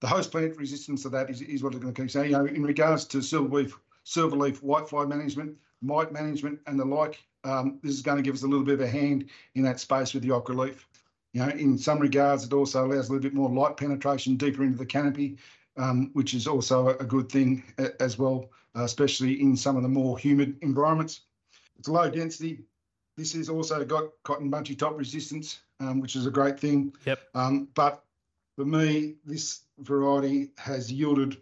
the 0.00 0.06
host 0.06 0.30
plant 0.30 0.56
resistance 0.56 1.02
to 1.02 1.08
that 1.10 1.30
is, 1.30 1.42
is 1.42 1.62
what 1.62 1.74
it's 1.74 1.82
going 1.82 1.94
to 1.94 2.00
keep 2.00 2.10
saying. 2.10 2.30
You 2.30 2.38
know, 2.38 2.46
in 2.46 2.62
regards 2.62 3.04
to 3.06 3.18
silverleaf, 3.18 3.74
silverleaf 4.04 4.62
whitefly 4.62 5.08
management, 5.08 5.56
mite 5.82 6.12
management, 6.12 6.60
and 6.66 6.78
the 6.78 6.84
like, 6.84 7.22
um, 7.44 7.78
this 7.82 7.92
is 7.92 8.02
going 8.02 8.16
to 8.16 8.22
give 8.22 8.34
us 8.34 8.42
a 8.42 8.46
little 8.46 8.64
bit 8.64 8.74
of 8.74 8.80
a 8.80 8.88
hand 8.88 9.26
in 9.54 9.62
that 9.64 9.80
space 9.80 10.14
with 10.14 10.22
the 10.22 10.30
okra 10.30 10.54
leaf. 10.54 10.86
You 11.32 11.44
know, 11.44 11.50
in 11.50 11.78
some 11.78 11.98
regards, 11.98 12.44
it 12.44 12.52
also 12.52 12.86
allows 12.86 13.08
a 13.08 13.12
little 13.12 13.22
bit 13.22 13.34
more 13.34 13.48
light 13.48 13.76
penetration 13.76 14.36
deeper 14.36 14.64
into 14.64 14.78
the 14.78 14.86
canopy, 14.86 15.36
um, 15.76 16.10
which 16.12 16.34
is 16.34 16.46
also 16.46 16.88
a 16.88 17.04
good 17.04 17.30
thing 17.30 17.62
as 18.00 18.18
well, 18.18 18.48
uh, 18.76 18.82
especially 18.82 19.40
in 19.40 19.56
some 19.56 19.76
of 19.76 19.82
the 19.82 19.88
more 19.88 20.18
humid 20.18 20.56
environments. 20.62 21.22
It's 21.78 21.88
low 21.88 22.10
density. 22.10 22.60
This 23.16 23.34
has 23.34 23.48
also 23.48 23.84
got 23.84 24.10
cotton 24.24 24.50
bunchy 24.50 24.74
top 24.74 24.98
resistance, 24.98 25.60
um, 25.78 26.00
which 26.00 26.16
is 26.16 26.26
a 26.26 26.30
great 26.30 26.58
thing. 26.58 26.94
Yep. 27.04 27.20
Um, 27.34 27.68
but 27.74 28.02
for 28.56 28.64
me, 28.64 29.14
this 29.24 29.62
variety 29.80 30.50
has 30.58 30.92
yielded 30.92 31.36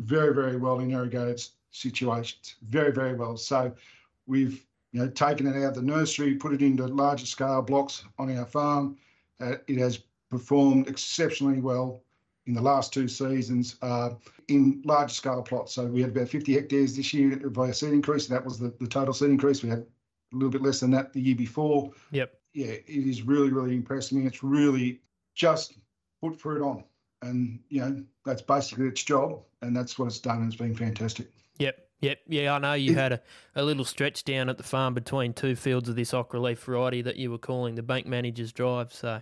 very, 0.00 0.34
very 0.34 0.56
well 0.56 0.80
in 0.80 0.90
irrigated 0.90 1.42
situations. 1.70 2.56
Very, 2.62 2.92
very 2.92 3.14
well. 3.14 3.36
So 3.36 3.72
we've 4.26 4.64
you 4.92 5.00
know, 5.00 5.08
taken 5.08 5.46
it 5.46 5.56
out 5.56 5.70
of 5.70 5.74
the 5.76 5.82
nursery, 5.82 6.34
put 6.34 6.52
it 6.52 6.62
into 6.62 6.86
larger 6.86 7.26
scale 7.26 7.62
blocks 7.62 8.04
on 8.18 8.36
our 8.36 8.46
farm. 8.46 8.96
Uh, 9.40 9.56
it 9.68 9.78
has 9.78 10.00
performed 10.30 10.88
exceptionally 10.88 11.60
well 11.60 12.02
in 12.46 12.54
the 12.54 12.60
last 12.60 12.92
two 12.92 13.06
seasons 13.06 13.76
uh, 13.82 14.10
in 14.48 14.82
large 14.84 15.12
scale 15.12 15.42
plots. 15.42 15.74
So 15.74 15.86
we 15.86 16.00
had 16.00 16.10
about 16.10 16.28
50 16.28 16.54
hectares 16.54 16.96
this 16.96 17.14
year 17.14 17.36
by 17.50 17.68
a 17.68 17.74
seed 17.74 17.92
increase. 17.92 18.26
That 18.26 18.44
was 18.44 18.58
the, 18.58 18.74
the 18.80 18.86
total 18.86 19.14
seed 19.14 19.30
increase. 19.30 19.62
We 19.62 19.68
had 19.68 19.80
a 19.80 20.36
little 20.36 20.50
bit 20.50 20.62
less 20.62 20.80
than 20.80 20.90
that 20.92 21.12
the 21.12 21.20
year 21.20 21.36
before. 21.36 21.92
Yep. 22.10 22.34
Yeah, 22.52 22.66
it 22.66 22.84
is 22.88 23.22
really, 23.22 23.50
really 23.50 23.76
impressing 23.76 24.20
me. 24.20 24.26
It's 24.26 24.42
really 24.42 25.00
just 25.34 25.74
put 26.20 26.40
fruit 26.40 26.62
on. 26.62 26.82
And, 27.22 27.60
you 27.68 27.80
know, 27.80 28.02
that's 28.24 28.42
basically 28.42 28.86
its 28.86 29.02
job. 29.02 29.40
And 29.62 29.76
that's 29.76 29.98
what 29.98 30.06
it's 30.06 30.20
done. 30.20 30.46
It's 30.46 30.56
been 30.56 30.74
fantastic. 30.74 31.28
Yep. 31.58 31.86
Yep, 32.00 32.18
yeah, 32.28 32.54
I 32.54 32.58
know 32.58 32.72
you 32.72 32.94
had 32.94 33.12
a, 33.12 33.20
a 33.54 33.62
little 33.62 33.84
stretch 33.84 34.24
down 34.24 34.48
at 34.48 34.56
the 34.56 34.62
farm 34.62 34.94
between 34.94 35.34
two 35.34 35.54
fields 35.54 35.86
of 35.86 35.96
this 35.96 36.14
okra 36.14 36.40
leaf 36.40 36.62
variety 36.62 37.02
that 37.02 37.16
you 37.16 37.30
were 37.30 37.36
calling 37.36 37.74
the 37.74 37.82
bank 37.82 38.06
manager's 38.06 38.52
drive. 38.52 38.90
So, 38.90 39.20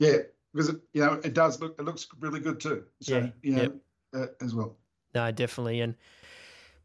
yeah, 0.00 0.16
because 0.52 0.70
it, 0.70 0.80
you 0.92 1.02
know 1.02 1.20
it 1.22 1.34
does 1.34 1.60
look 1.60 1.76
it 1.78 1.84
looks 1.84 2.08
really 2.18 2.40
good 2.40 2.58
too. 2.58 2.82
So, 3.00 3.18
yeah, 3.18 3.28
you 3.42 3.52
know, 3.54 3.62
yep. 3.62 3.72
uh, 4.12 4.44
as 4.44 4.56
well. 4.56 4.76
No, 5.14 5.30
definitely, 5.30 5.82
and 5.82 5.94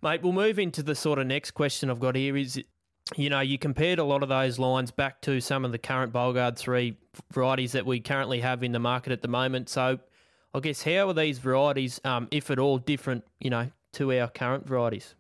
mate, 0.03 0.21
we'll 0.21 0.31
move 0.31 0.59
into 0.59 0.83
the 0.83 0.93
sort 0.93 1.17
of 1.17 1.25
next 1.25 1.51
question 1.51 1.89
I've 1.89 1.99
got 1.99 2.15
here. 2.15 2.37
Is 2.37 2.61
you 3.15 3.29
know 3.31 3.39
you 3.39 3.57
compared 3.57 3.97
a 3.97 4.03
lot 4.03 4.21
of 4.21 4.29
those 4.29 4.59
lines 4.59 4.91
back 4.91 5.21
to 5.21 5.41
some 5.41 5.65
of 5.65 5.71
the 5.71 5.79
current 5.79 6.13
Bollgard 6.13 6.55
three 6.55 6.97
varieties 7.33 7.71
that 7.71 7.87
we 7.87 7.99
currently 7.99 8.41
have 8.41 8.61
in 8.61 8.73
the 8.73 8.79
market 8.79 9.11
at 9.11 9.23
the 9.23 9.27
moment. 9.27 9.69
So, 9.69 9.97
I 10.55 10.61
guess 10.61 10.83
how 10.83 11.09
are 11.09 11.13
these 11.13 11.37
varieties, 11.37 11.99
um, 12.05 12.29
if 12.31 12.49
at 12.49 12.59
all, 12.59 12.77
different? 12.77 13.25
You 13.41 13.49
know, 13.49 13.71
to 13.93 14.17
our 14.17 14.29
current 14.29 14.65
varieties? 14.65 15.13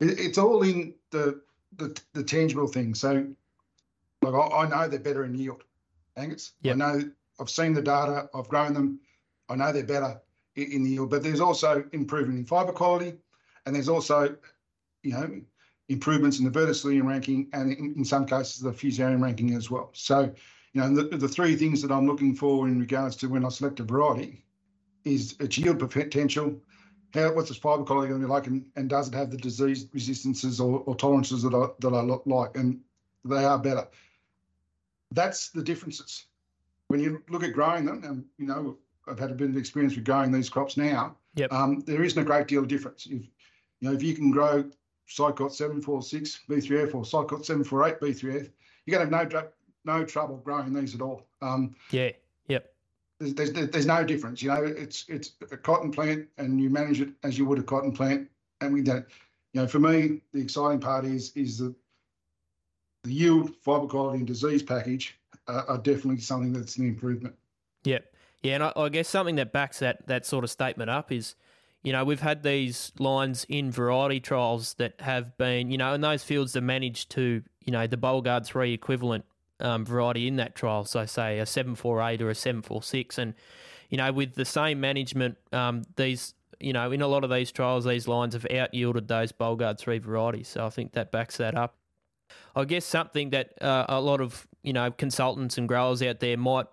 It's 0.00 0.38
all 0.38 0.62
in 0.62 0.94
the 1.10 1.42
the, 1.76 2.00
the 2.14 2.22
tangible 2.22 2.68
things. 2.68 3.00
So, 3.00 3.26
like 4.22 4.34
I, 4.34 4.64
I, 4.64 4.68
know 4.68 4.88
they're 4.88 4.98
better 4.98 5.24
in 5.24 5.34
yield, 5.34 5.62
Angus. 6.16 6.52
Yep. 6.62 6.74
I 6.74 6.78
know 6.78 7.10
I've 7.38 7.50
seen 7.50 7.74
the 7.74 7.82
data. 7.82 8.30
I've 8.34 8.48
grown 8.48 8.72
them. 8.72 8.98
I 9.50 9.56
know 9.56 9.72
they're 9.72 9.84
better 9.84 10.18
in, 10.56 10.72
in 10.72 10.84
the 10.84 10.90
yield. 10.90 11.10
But 11.10 11.22
there's 11.22 11.40
also 11.40 11.84
improvement 11.92 12.38
in 12.38 12.46
fibre 12.46 12.72
quality, 12.72 13.12
and 13.66 13.74
there's 13.76 13.90
also, 13.90 14.34
you 15.02 15.12
know, 15.12 15.38
improvements 15.90 16.38
in 16.38 16.46
the 16.46 16.50
verticillium 16.50 17.04
ranking, 17.04 17.50
and 17.52 17.72
in, 17.72 17.94
in 17.98 18.04
some 18.06 18.24
cases 18.24 18.60
the 18.60 18.72
fusarium 18.72 19.20
ranking 19.20 19.54
as 19.54 19.70
well. 19.70 19.90
So, 19.92 20.32
you 20.78 20.84
know, 20.84 21.02
the, 21.02 21.16
the 21.16 21.28
three 21.28 21.56
things 21.56 21.82
that 21.82 21.90
I'm 21.90 22.06
looking 22.06 22.34
for 22.34 22.68
in 22.68 22.78
regards 22.78 23.16
to 23.16 23.28
when 23.28 23.44
I 23.44 23.48
select 23.48 23.80
a 23.80 23.82
variety 23.82 24.44
is 25.04 25.34
its 25.40 25.58
yield 25.58 25.78
potential, 25.78 26.60
how 27.14 27.32
what's 27.32 27.50
its 27.50 27.58
fibre 27.58 27.82
quality 27.82 28.08
going 28.08 28.20
to 28.20 28.26
be 28.26 28.32
like, 28.32 28.46
and, 28.46 28.64
and 28.76 28.88
does 28.88 29.08
it 29.08 29.14
have 29.14 29.30
the 29.30 29.36
disease 29.36 29.86
resistances 29.92 30.60
or, 30.60 30.80
or 30.86 30.94
tolerances 30.94 31.42
that 31.42 31.54
I 31.54 31.66
that 31.80 31.94
I 31.94 32.00
like, 32.30 32.56
and 32.56 32.80
they 33.24 33.44
are 33.44 33.58
better. 33.58 33.88
That's 35.10 35.48
the 35.50 35.62
differences. 35.62 36.26
When 36.88 37.00
you 37.00 37.22
look 37.28 37.42
at 37.42 37.54
growing 37.54 37.84
them, 37.84 38.04
and 38.04 38.24
you 38.36 38.46
know 38.46 38.76
I've 39.08 39.18
had 39.18 39.30
a 39.30 39.34
bit 39.34 39.50
of 39.50 39.56
experience 39.56 39.96
with 39.96 40.04
growing 40.04 40.30
these 40.30 40.50
crops 40.50 40.76
now. 40.76 41.16
Yep. 41.34 41.52
Um, 41.52 41.80
there 41.86 42.04
isn't 42.04 42.20
a 42.20 42.24
great 42.24 42.46
deal 42.46 42.62
of 42.62 42.68
difference. 42.68 43.06
If 43.06 43.22
you 43.22 43.88
know 43.88 43.92
if 43.92 44.02
you 44.02 44.14
can 44.14 44.30
grow 44.30 44.70
Sicot 45.08 45.52
746 45.52 46.40
B3F 46.48 46.94
or 46.94 47.04
Sicot 47.04 47.44
748 47.44 48.00
B3F, 48.00 48.50
you're 48.84 48.98
going 48.98 49.10
to 49.10 49.16
have 49.16 49.32
no 49.32 49.50
no 49.84 50.04
trouble 50.04 50.36
growing 50.36 50.72
these 50.72 50.94
at 50.94 51.00
all. 51.00 51.26
Um, 51.42 51.74
yeah. 51.90 52.10
Yep 52.46 52.72
there's, 53.20 53.34
there's, 53.34 53.70
there's 53.70 53.86
no 53.86 54.04
difference. 54.04 54.42
You 54.42 54.48
know, 54.50 54.62
it's 54.62 55.04
it's 55.08 55.32
a 55.50 55.56
cotton 55.56 55.90
plant, 55.90 56.28
and 56.38 56.60
you 56.60 56.70
manage 56.70 57.00
it 57.00 57.10
as 57.22 57.38
you 57.38 57.44
would 57.46 57.58
a 57.58 57.62
cotton 57.62 57.92
plant, 57.92 58.28
and 58.60 58.72
we 58.72 58.82
don't. 58.82 59.04
You 59.52 59.62
know, 59.62 59.66
for 59.66 59.78
me, 59.78 60.20
the 60.32 60.40
exciting 60.40 60.80
part 60.80 61.04
is 61.04 61.32
is 61.34 61.58
the 61.58 61.74
the 63.04 63.12
yield, 63.12 63.54
fibre 63.62 63.86
quality, 63.86 64.18
and 64.18 64.26
disease 64.26 64.62
package 64.62 65.18
are, 65.46 65.64
are 65.68 65.78
definitely 65.78 66.20
something 66.20 66.52
that's 66.52 66.76
an 66.76 66.86
improvement. 66.86 67.34
Yep. 67.84 68.12
Yeah, 68.42 68.54
and 68.54 68.64
I, 68.64 68.72
I, 68.76 68.88
guess 68.88 69.08
something 69.08 69.34
that 69.36 69.52
backs 69.52 69.80
that 69.80 70.06
that 70.06 70.24
sort 70.24 70.44
of 70.44 70.50
statement 70.50 70.90
up 70.90 71.10
is, 71.10 71.34
you 71.82 71.92
know, 71.92 72.04
we've 72.04 72.20
had 72.20 72.44
these 72.44 72.92
lines 72.98 73.44
in 73.48 73.72
variety 73.72 74.20
trials 74.20 74.74
that 74.74 75.00
have 75.00 75.36
been, 75.36 75.72
you 75.72 75.78
know, 75.78 75.92
in 75.94 76.02
those 76.02 76.22
fields 76.22 76.52
that 76.52 76.60
managed 76.60 77.10
to, 77.10 77.42
you 77.64 77.72
know, 77.72 77.88
the 77.88 77.96
Bollgard 77.96 78.46
three 78.46 78.72
equivalent 78.72 79.24
um, 79.60 79.84
variety 79.84 80.28
in 80.28 80.36
that 80.36 80.54
trial. 80.54 80.84
So, 80.84 81.04
say 81.06 81.38
a 81.38 81.46
748 81.46 82.22
or 82.22 82.30
a 82.30 82.34
746. 82.34 83.18
And, 83.18 83.34
you 83.90 83.98
know, 83.98 84.12
with 84.12 84.34
the 84.34 84.44
same 84.44 84.80
management, 84.80 85.36
um, 85.52 85.82
these, 85.96 86.34
you 86.60 86.72
know, 86.72 86.90
in 86.92 87.02
a 87.02 87.08
lot 87.08 87.24
of 87.24 87.30
these 87.30 87.52
trials, 87.52 87.84
these 87.84 88.08
lines 88.08 88.34
have 88.34 88.46
out 88.50 88.74
yielded 88.74 89.08
those 89.08 89.32
Bollgard 89.32 89.78
3 89.78 89.98
varieties. 89.98 90.48
So, 90.48 90.66
I 90.66 90.70
think 90.70 90.92
that 90.92 91.12
backs 91.12 91.36
that 91.38 91.54
up. 91.54 91.76
I 92.54 92.64
guess 92.64 92.84
something 92.84 93.30
that 93.30 93.60
uh, 93.62 93.86
a 93.88 94.00
lot 94.00 94.20
of, 94.20 94.46
you 94.62 94.72
know, 94.72 94.90
consultants 94.90 95.58
and 95.58 95.68
growers 95.68 96.02
out 96.02 96.20
there 96.20 96.36
might 96.36 96.66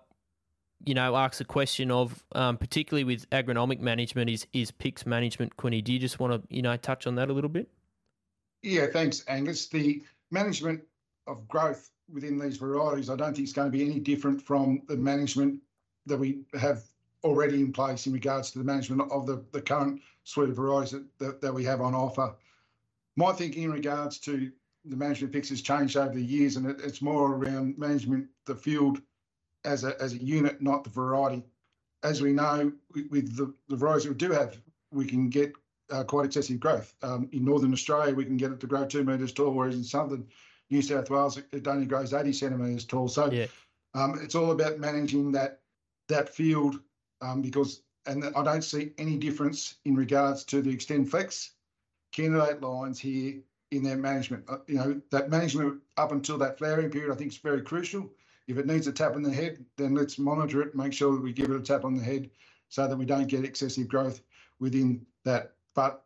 you 0.84 0.94
know, 0.94 1.16
asks 1.16 1.40
a 1.40 1.44
question 1.44 1.90
of, 1.90 2.24
um, 2.32 2.58
particularly 2.58 3.04
with 3.04 3.28
agronomic 3.30 3.80
management, 3.80 4.28
is 4.28 4.46
is 4.52 4.70
PIX 4.70 5.06
management. 5.06 5.56
Quinny, 5.56 5.80
do 5.80 5.92
you 5.92 5.98
just 5.98 6.20
want 6.20 6.32
to, 6.32 6.54
you 6.54 6.62
know, 6.62 6.76
touch 6.76 7.06
on 7.06 7.14
that 7.14 7.30
a 7.30 7.32
little 7.32 7.48
bit? 7.48 7.68
Yeah, 8.62 8.86
thanks, 8.92 9.24
Angus. 9.28 9.68
The 9.68 10.02
management 10.30 10.82
of 11.26 11.46
growth 11.48 11.90
within 12.12 12.38
these 12.38 12.56
varieties, 12.56 13.10
I 13.10 13.16
don't 13.16 13.34
think 13.34 13.44
it's 13.44 13.52
going 13.52 13.70
to 13.70 13.76
be 13.76 13.84
any 13.84 14.00
different 14.00 14.40
from 14.40 14.82
the 14.88 14.96
management 14.96 15.60
that 16.06 16.18
we 16.18 16.40
have 16.58 16.82
already 17.24 17.60
in 17.60 17.72
place 17.72 18.06
in 18.06 18.12
regards 18.12 18.50
to 18.52 18.58
the 18.58 18.64
management 18.64 19.10
of 19.10 19.26
the, 19.26 19.44
the 19.52 19.60
current 19.60 20.00
suite 20.24 20.50
of 20.50 20.56
varieties 20.56 20.92
that, 20.92 21.18
that, 21.18 21.40
that 21.40 21.54
we 21.54 21.64
have 21.64 21.80
on 21.80 21.94
offer. 21.94 22.34
My 23.16 23.32
thinking 23.32 23.64
in 23.64 23.72
regards 23.72 24.18
to 24.20 24.52
the 24.84 24.96
management 24.96 25.32
PIX 25.32 25.48
has 25.48 25.62
changed 25.62 25.96
over 25.96 26.14
the 26.14 26.22
years, 26.22 26.56
and 26.56 26.66
it, 26.66 26.80
it's 26.82 27.02
more 27.02 27.34
around 27.34 27.76
management 27.78 28.28
the 28.44 28.54
field 28.54 29.00
as 29.64 29.82
a 29.82 30.00
as 30.00 30.12
a 30.12 30.22
unit, 30.22 30.62
not 30.62 30.84
the 30.84 30.90
variety. 30.90 31.42
As 32.04 32.22
we 32.22 32.32
know, 32.32 32.72
with, 32.94 33.10
with 33.10 33.36
the, 33.36 33.52
the 33.68 33.76
varieties 33.76 34.06
we 34.06 34.14
do 34.14 34.30
have, 34.30 34.56
we 34.92 35.06
can 35.06 35.28
get 35.28 35.52
uh, 35.90 36.04
quite 36.04 36.26
excessive 36.26 36.60
growth. 36.60 36.94
Um, 37.02 37.28
in 37.32 37.44
northern 37.44 37.72
Australia, 37.72 38.14
we 38.14 38.24
can 38.24 38.36
get 38.36 38.52
it 38.52 38.60
to 38.60 38.66
grow 38.66 38.86
two 38.86 39.02
metres 39.02 39.32
tall, 39.32 39.50
whereas 39.50 39.74
in 39.74 39.82
southern 39.82 40.26
New 40.70 40.82
South 40.82 41.10
Wales, 41.10 41.38
it 41.52 41.66
only 41.66 41.86
grows 41.86 42.12
80 42.12 42.32
centimetres 42.32 42.84
tall. 42.84 43.08
So 43.08 43.30
yeah. 43.30 43.46
um, 43.94 44.18
it's 44.22 44.34
all 44.34 44.50
about 44.50 44.78
managing 44.78 45.32
that 45.32 45.60
that 46.08 46.34
field 46.34 46.80
um, 47.20 47.42
because, 47.42 47.82
and 48.06 48.24
I 48.24 48.42
don't 48.42 48.62
see 48.62 48.92
any 48.98 49.16
difference 49.16 49.76
in 49.84 49.96
regards 49.96 50.44
to 50.44 50.62
the 50.62 50.76
XtendFlex 50.76 51.50
candidate 52.12 52.62
lines 52.62 53.00
here 53.00 53.40
in 53.70 53.82
their 53.82 53.96
management. 53.96 54.44
Uh, 54.48 54.58
you 54.66 54.76
know, 54.76 55.00
that 55.10 55.30
management 55.30 55.80
up 55.96 56.12
until 56.12 56.38
that 56.38 56.58
flowering 56.58 56.90
period, 56.90 57.12
I 57.12 57.16
think 57.16 57.32
is 57.32 57.38
very 57.38 57.62
crucial. 57.62 58.10
If 58.46 58.58
it 58.58 58.66
needs 58.66 58.86
a 58.86 58.92
tap 58.92 59.16
on 59.16 59.22
the 59.22 59.32
head, 59.32 59.64
then 59.76 59.94
let's 59.94 60.18
monitor 60.18 60.62
it, 60.62 60.74
make 60.74 60.92
sure 60.92 61.12
that 61.12 61.22
we 61.22 61.32
give 61.32 61.50
it 61.50 61.56
a 61.56 61.60
tap 61.60 61.84
on 61.84 61.96
the 61.96 62.04
head 62.04 62.30
so 62.68 62.86
that 62.86 62.96
we 62.96 63.04
don't 63.04 63.26
get 63.26 63.44
excessive 63.44 63.88
growth 63.88 64.20
within 64.60 65.04
that. 65.24 65.54
But 65.74 66.04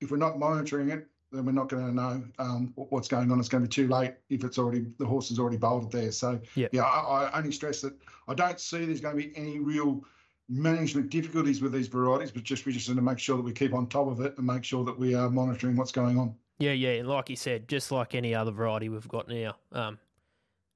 if 0.00 0.10
we're 0.10 0.18
not 0.18 0.38
monitoring 0.38 0.90
it, 0.90 1.06
then 1.34 1.44
we're 1.44 1.52
not 1.52 1.68
going 1.68 1.86
to 1.86 1.94
know 1.94 2.22
um, 2.38 2.72
what's 2.76 3.08
going 3.08 3.30
on. 3.30 3.40
It's 3.40 3.48
going 3.48 3.62
to 3.62 3.68
be 3.68 3.72
too 3.72 3.88
late 3.88 4.14
if 4.30 4.44
it's 4.44 4.58
already 4.58 4.86
the 4.98 5.06
horse 5.06 5.30
is 5.30 5.38
already 5.38 5.56
bolted 5.56 5.90
there. 5.90 6.12
So 6.12 6.40
yep. 6.54 6.70
yeah, 6.72 6.82
I, 6.82 7.24
I, 7.24 7.38
only 7.38 7.52
stress 7.52 7.80
that 7.80 7.94
I 8.28 8.34
don't 8.34 8.60
see 8.60 8.84
there's 8.84 9.00
going 9.00 9.16
to 9.16 9.28
be 9.28 9.36
any 9.36 9.58
real 9.58 10.04
management 10.48 11.10
difficulties 11.10 11.62
with 11.62 11.72
these 11.72 11.88
varieties, 11.88 12.30
but 12.30 12.42
just 12.42 12.66
we 12.66 12.72
just 12.72 12.88
need 12.88 12.96
to 12.96 13.02
make 13.02 13.18
sure 13.18 13.36
that 13.36 13.42
we 13.42 13.52
keep 13.52 13.74
on 13.74 13.86
top 13.88 14.08
of 14.08 14.20
it 14.20 14.36
and 14.36 14.46
make 14.46 14.64
sure 14.64 14.84
that 14.84 14.98
we 14.98 15.14
are 15.14 15.30
monitoring 15.30 15.76
what's 15.76 15.92
going 15.92 16.18
on. 16.18 16.34
Yeah, 16.58 16.72
yeah, 16.72 17.02
like 17.04 17.30
you 17.30 17.36
said, 17.36 17.68
just 17.68 17.90
like 17.90 18.14
any 18.14 18.34
other 18.34 18.52
variety 18.52 18.88
we've 18.88 19.08
got 19.08 19.28
now. 19.28 19.56
Um, 19.72 19.98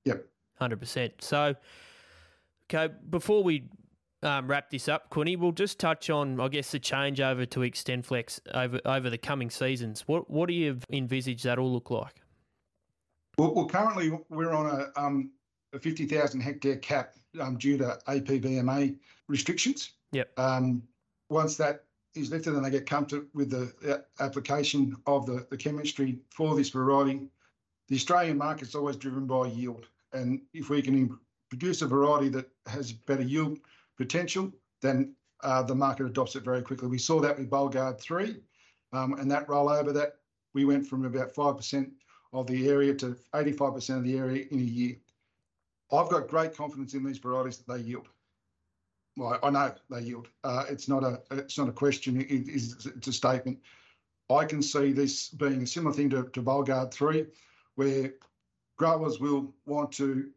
yep, 0.05 0.25
hundred 0.57 0.81
percent. 0.81 1.13
So, 1.21 1.55
okay, 2.65 2.93
before 3.11 3.45
we 3.45 3.65
um, 4.23 4.49
wrap 4.49 4.71
this 4.71 4.89
up, 4.89 5.11
Quinny, 5.11 5.37
we'll 5.37 5.53
just 5.53 5.79
touch 5.79 6.11
on, 6.11 6.41
I 6.41 6.49
guess, 6.49 6.73
the 6.73 6.81
changeover 6.81 7.49
to 7.51 7.61
XtendFlex 7.61 8.41
over 8.55 8.81
over 8.85 9.11
the 9.11 9.19
coming 9.19 9.51
seasons. 9.51 10.03
What 10.07 10.29
what 10.31 10.49
do 10.49 10.55
you 10.55 10.79
envisage 10.91 11.43
that 11.45 11.59
will 11.59 11.73
look 11.73 11.91
like? 11.91 12.21
Well, 13.37 13.55
well 13.55 13.67
currently 13.67 14.19
we're 14.29 14.53
on 14.53 14.67
a 14.67 15.01
um, 15.01 15.31
a 15.73 15.79
fifty 15.79 16.07
thousand 16.07 16.41
hectare 16.41 16.77
cap 16.77 17.15
um, 17.41 17.57
due 17.57 17.79
to 17.79 17.99
APVMA 18.09 18.97
restrictions. 19.29 19.93
Yep. 20.13 20.39
Um, 20.39 20.83
once 21.31 21.57
that 21.57 21.85
is 22.15 22.31
lifted 22.31 22.55
and 22.55 22.65
they 22.65 22.71
get 22.71 22.87
comfortable 22.87 23.27
with 23.35 23.51
the 23.51 23.73
uh, 23.93 24.23
application 24.23 24.97
of 25.07 25.27
the, 25.27 25.47
the 25.51 25.57
chemistry 25.57 26.19
for 26.31 26.57
this 26.57 26.71
variety, 26.71 27.21
the 27.89 27.97
Australian 27.97 28.39
market's 28.39 28.75
always 28.75 28.97
driven 28.97 29.27
by 29.27 29.47
yield. 29.47 29.87
And 30.13 30.41
if 30.55 30.71
we 30.71 30.81
can 30.83 31.19
produce 31.51 31.83
a 31.83 31.87
variety 31.87 32.29
that 32.31 32.49
has 32.67 32.93
better 32.93 33.23
yield 33.23 33.59
potential, 33.99 34.51
then 34.81 35.15
uh, 35.43 35.63
the 35.63 35.75
market 35.75 36.07
adopts 36.07 36.37
it 36.37 36.45
very 36.45 36.63
quickly. 36.63 36.89
We 36.89 36.99
saw 36.99 37.21
that 37.21 37.39
with 37.39 37.51
Bollgard 37.51 38.01
3 38.01 38.37
um, 38.93 39.15
and 39.15 39.31
that 39.31 39.47
rollover 39.47 39.93
that 39.93 40.15
we 40.55 40.65
went 40.65 40.87
from 40.87 41.05
about 41.05 41.35
5% 41.35 41.91
of 42.33 42.47
the 42.47 42.69
area 42.69 42.95
to 42.95 43.17
85% 43.35 43.99
of 43.99 44.05
the 44.05 44.17
area 44.17 44.47
in 44.51 44.61
a 44.61 44.63
year. 44.63 44.97
I've 45.93 46.09
got 46.09 46.29
great 46.29 46.55
confidence 46.55 46.95
in 46.95 47.05
these 47.05 47.19
varieties 47.19 47.59
that 47.59 47.73
they 47.73 47.83
yield. 47.83 48.09
Well, 49.17 49.39
I 49.43 49.51
know 49.51 49.75
they 49.91 50.01
yield. 50.01 50.29
Uh, 50.45 50.65
it's 50.69 50.89
not 50.89 51.03
a 51.03 51.21
it's 51.33 51.59
not 51.59 51.69
a 51.69 51.73
question. 51.73 52.21
It, 52.21 52.27
it's, 52.47 52.87
a 52.87 53.13
statement. 53.13 53.59
I 54.31 54.45
can 54.45 54.63
see 54.63 54.93
this 54.93 55.31
being 55.31 55.63
a 55.63 55.67
similar 55.67 55.95
thing 55.95 56.11
to, 56.11 56.23
Bollgard 56.25 56.93
3, 56.93 57.27
where 57.75 58.13
growers 58.77 59.19
will 59.19 59.53
want 59.67 59.91
to 59.93 60.29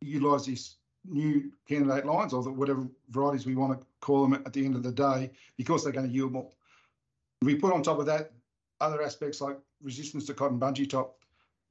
utilise 0.00 0.46
these 0.46 0.76
new 1.10 1.50
candidate 1.68 2.06
lines 2.06 2.32
or 2.32 2.42
whatever 2.50 2.86
varieties 3.10 3.46
we 3.46 3.54
want 3.54 3.78
to 3.78 3.86
call 4.00 4.22
them 4.22 4.34
at 4.34 4.52
the 4.52 4.64
end 4.64 4.76
of 4.76 4.82
the 4.82 4.92
day 4.92 5.30
because 5.56 5.82
they're 5.82 5.92
going 5.92 6.06
to 6.08 6.12
yield 6.12 6.32
more. 6.32 6.50
We 7.42 7.54
put 7.54 7.72
on 7.72 7.82
top 7.82 7.98
of 7.98 8.06
that 8.06 8.32
other 8.80 9.02
aspects 9.02 9.40
like 9.40 9.58
resistance 9.82 10.26
to 10.26 10.34
cotton 10.34 10.58
bunchy 10.58 10.86
top, 10.86 11.18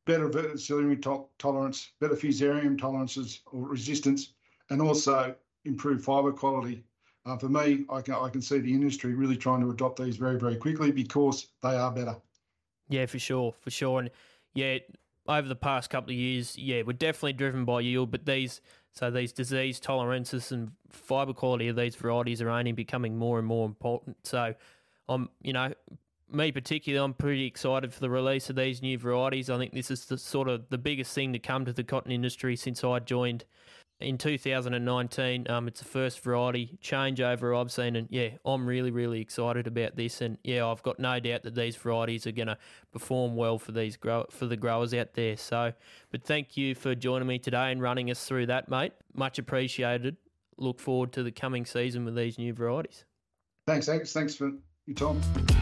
better 0.05 0.29
verticillary 0.29 1.01
to- 1.03 1.25
tolerance, 1.37 1.91
better 1.99 2.15
fusarium 2.15 2.77
tolerances 2.77 3.41
or 3.51 3.67
resistance, 3.67 4.33
and 4.69 4.81
also 4.81 5.35
improved 5.65 6.03
fibre 6.03 6.31
quality. 6.31 6.83
Uh, 7.25 7.37
for 7.37 7.49
me, 7.49 7.85
I 7.89 8.01
can 8.01 8.15
I 8.15 8.29
can 8.29 8.41
see 8.41 8.59
the 8.59 8.73
industry 8.73 9.13
really 9.13 9.35
trying 9.35 9.61
to 9.61 9.69
adopt 9.69 9.99
these 9.99 10.17
very 10.17 10.39
very 10.39 10.55
quickly 10.55 10.91
because 10.91 11.47
they 11.61 11.75
are 11.75 11.91
better. 11.91 12.15
Yeah, 12.89 13.05
for 13.05 13.19
sure, 13.19 13.53
for 13.59 13.69
sure, 13.69 13.99
and 13.99 14.09
yeah, 14.53 14.77
over 15.27 15.47
the 15.47 15.55
past 15.55 15.89
couple 15.89 16.11
of 16.11 16.15
years, 16.15 16.57
yeah, 16.57 16.83
we're 16.83 16.93
definitely 16.93 17.33
driven 17.33 17.65
by 17.65 17.81
yield, 17.81 18.11
but 18.11 18.25
these 18.25 18.61
so 18.97 19.11
these 19.11 19.31
disease 19.31 19.79
tolerances 19.79 20.51
and 20.51 20.71
fibre 20.89 21.33
quality 21.33 21.67
of 21.67 21.75
these 21.75 21.95
varieties 21.95 22.41
are 22.41 22.49
only 22.49 22.71
becoming 22.71 23.15
more 23.15 23.37
and 23.37 23.47
more 23.47 23.67
important. 23.67 24.17
So 24.23 24.55
I'm, 25.07 25.29
you 25.43 25.53
know, 25.53 25.71
me 26.31 26.51
particularly, 26.51 27.03
I'm 27.03 27.13
pretty 27.13 27.45
excited 27.45 27.93
for 27.93 27.99
the 27.99 28.09
release 28.09 28.49
of 28.49 28.55
these 28.55 28.81
new 28.81 28.97
varieties. 28.97 29.51
I 29.51 29.57
think 29.59 29.73
this 29.73 29.91
is 29.91 30.05
the 30.05 30.17
sort 30.17 30.47
of 30.47 30.69
the 30.69 30.79
biggest 30.79 31.13
thing 31.13 31.31
to 31.33 31.39
come 31.39 31.63
to 31.65 31.73
the 31.73 31.83
cotton 31.83 32.11
industry 32.11 32.55
since 32.55 32.83
I 32.83 32.99
joined 32.99 33.45
in 33.99 34.17
2019. 34.17 35.49
Um, 35.49 35.67
it's 35.67 35.79
the 35.79 35.85
first 35.85 36.19
variety 36.21 36.77
changeover 36.83 37.59
I've 37.59 37.71
seen, 37.71 37.95
and 37.95 38.07
yeah, 38.11 38.29
I'm 38.45 38.65
really, 38.65 38.91
really 38.91 39.21
excited 39.21 39.67
about 39.67 39.95
this. 39.95 40.21
And 40.21 40.37
yeah, 40.43 40.67
I've 40.67 40.83
got 40.83 40.99
no 40.99 41.19
doubt 41.19 41.43
that 41.43 41.55
these 41.55 41.75
varieties 41.75 42.27
are 42.27 42.31
going 42.31 42.47
to 42.47 42.57
perform 42.91 43.35
well 43.35 43.57
for 43.57 43.71
these 43.71 43.97
grow 43.97 44.25
for 44.29 44.45
the 44.45 44.57
growers 44.57 44.93
out 44.93 45.13
there. 45.13 45.37
So, 45.37 45.73
but 46.11 46.23
thank 46.23 46.57
you 46.57 46.75
for 46.75 46.95
joining 46.95 47.27
me 47.27 47.39
today 47.39 47.71
and 47.71 47.81
running 47.81 48.11
us 48.11 48.25
through 48.25 48.47
that, 48.47 48.69
mate. 48.69 48.93
Much 49.13 49.39
appreciated. 49.39 50.17
Look 50.57 50.79
forward 50.79 51.11
to 51.13 51.23
the 51.23 51.31
coming 51.31 51.65
season 51.65 52.05
with 52.05 52.15
these 52.15 52.37
new 52.37 52.53
varieties. 52.53 53.05
Thanks, 53.67 53.85
thanks, 53.85 54.13
thanks 54.13 54.33
for 54.33 54.51
your 54.85 54.95
time. 54.95 55.56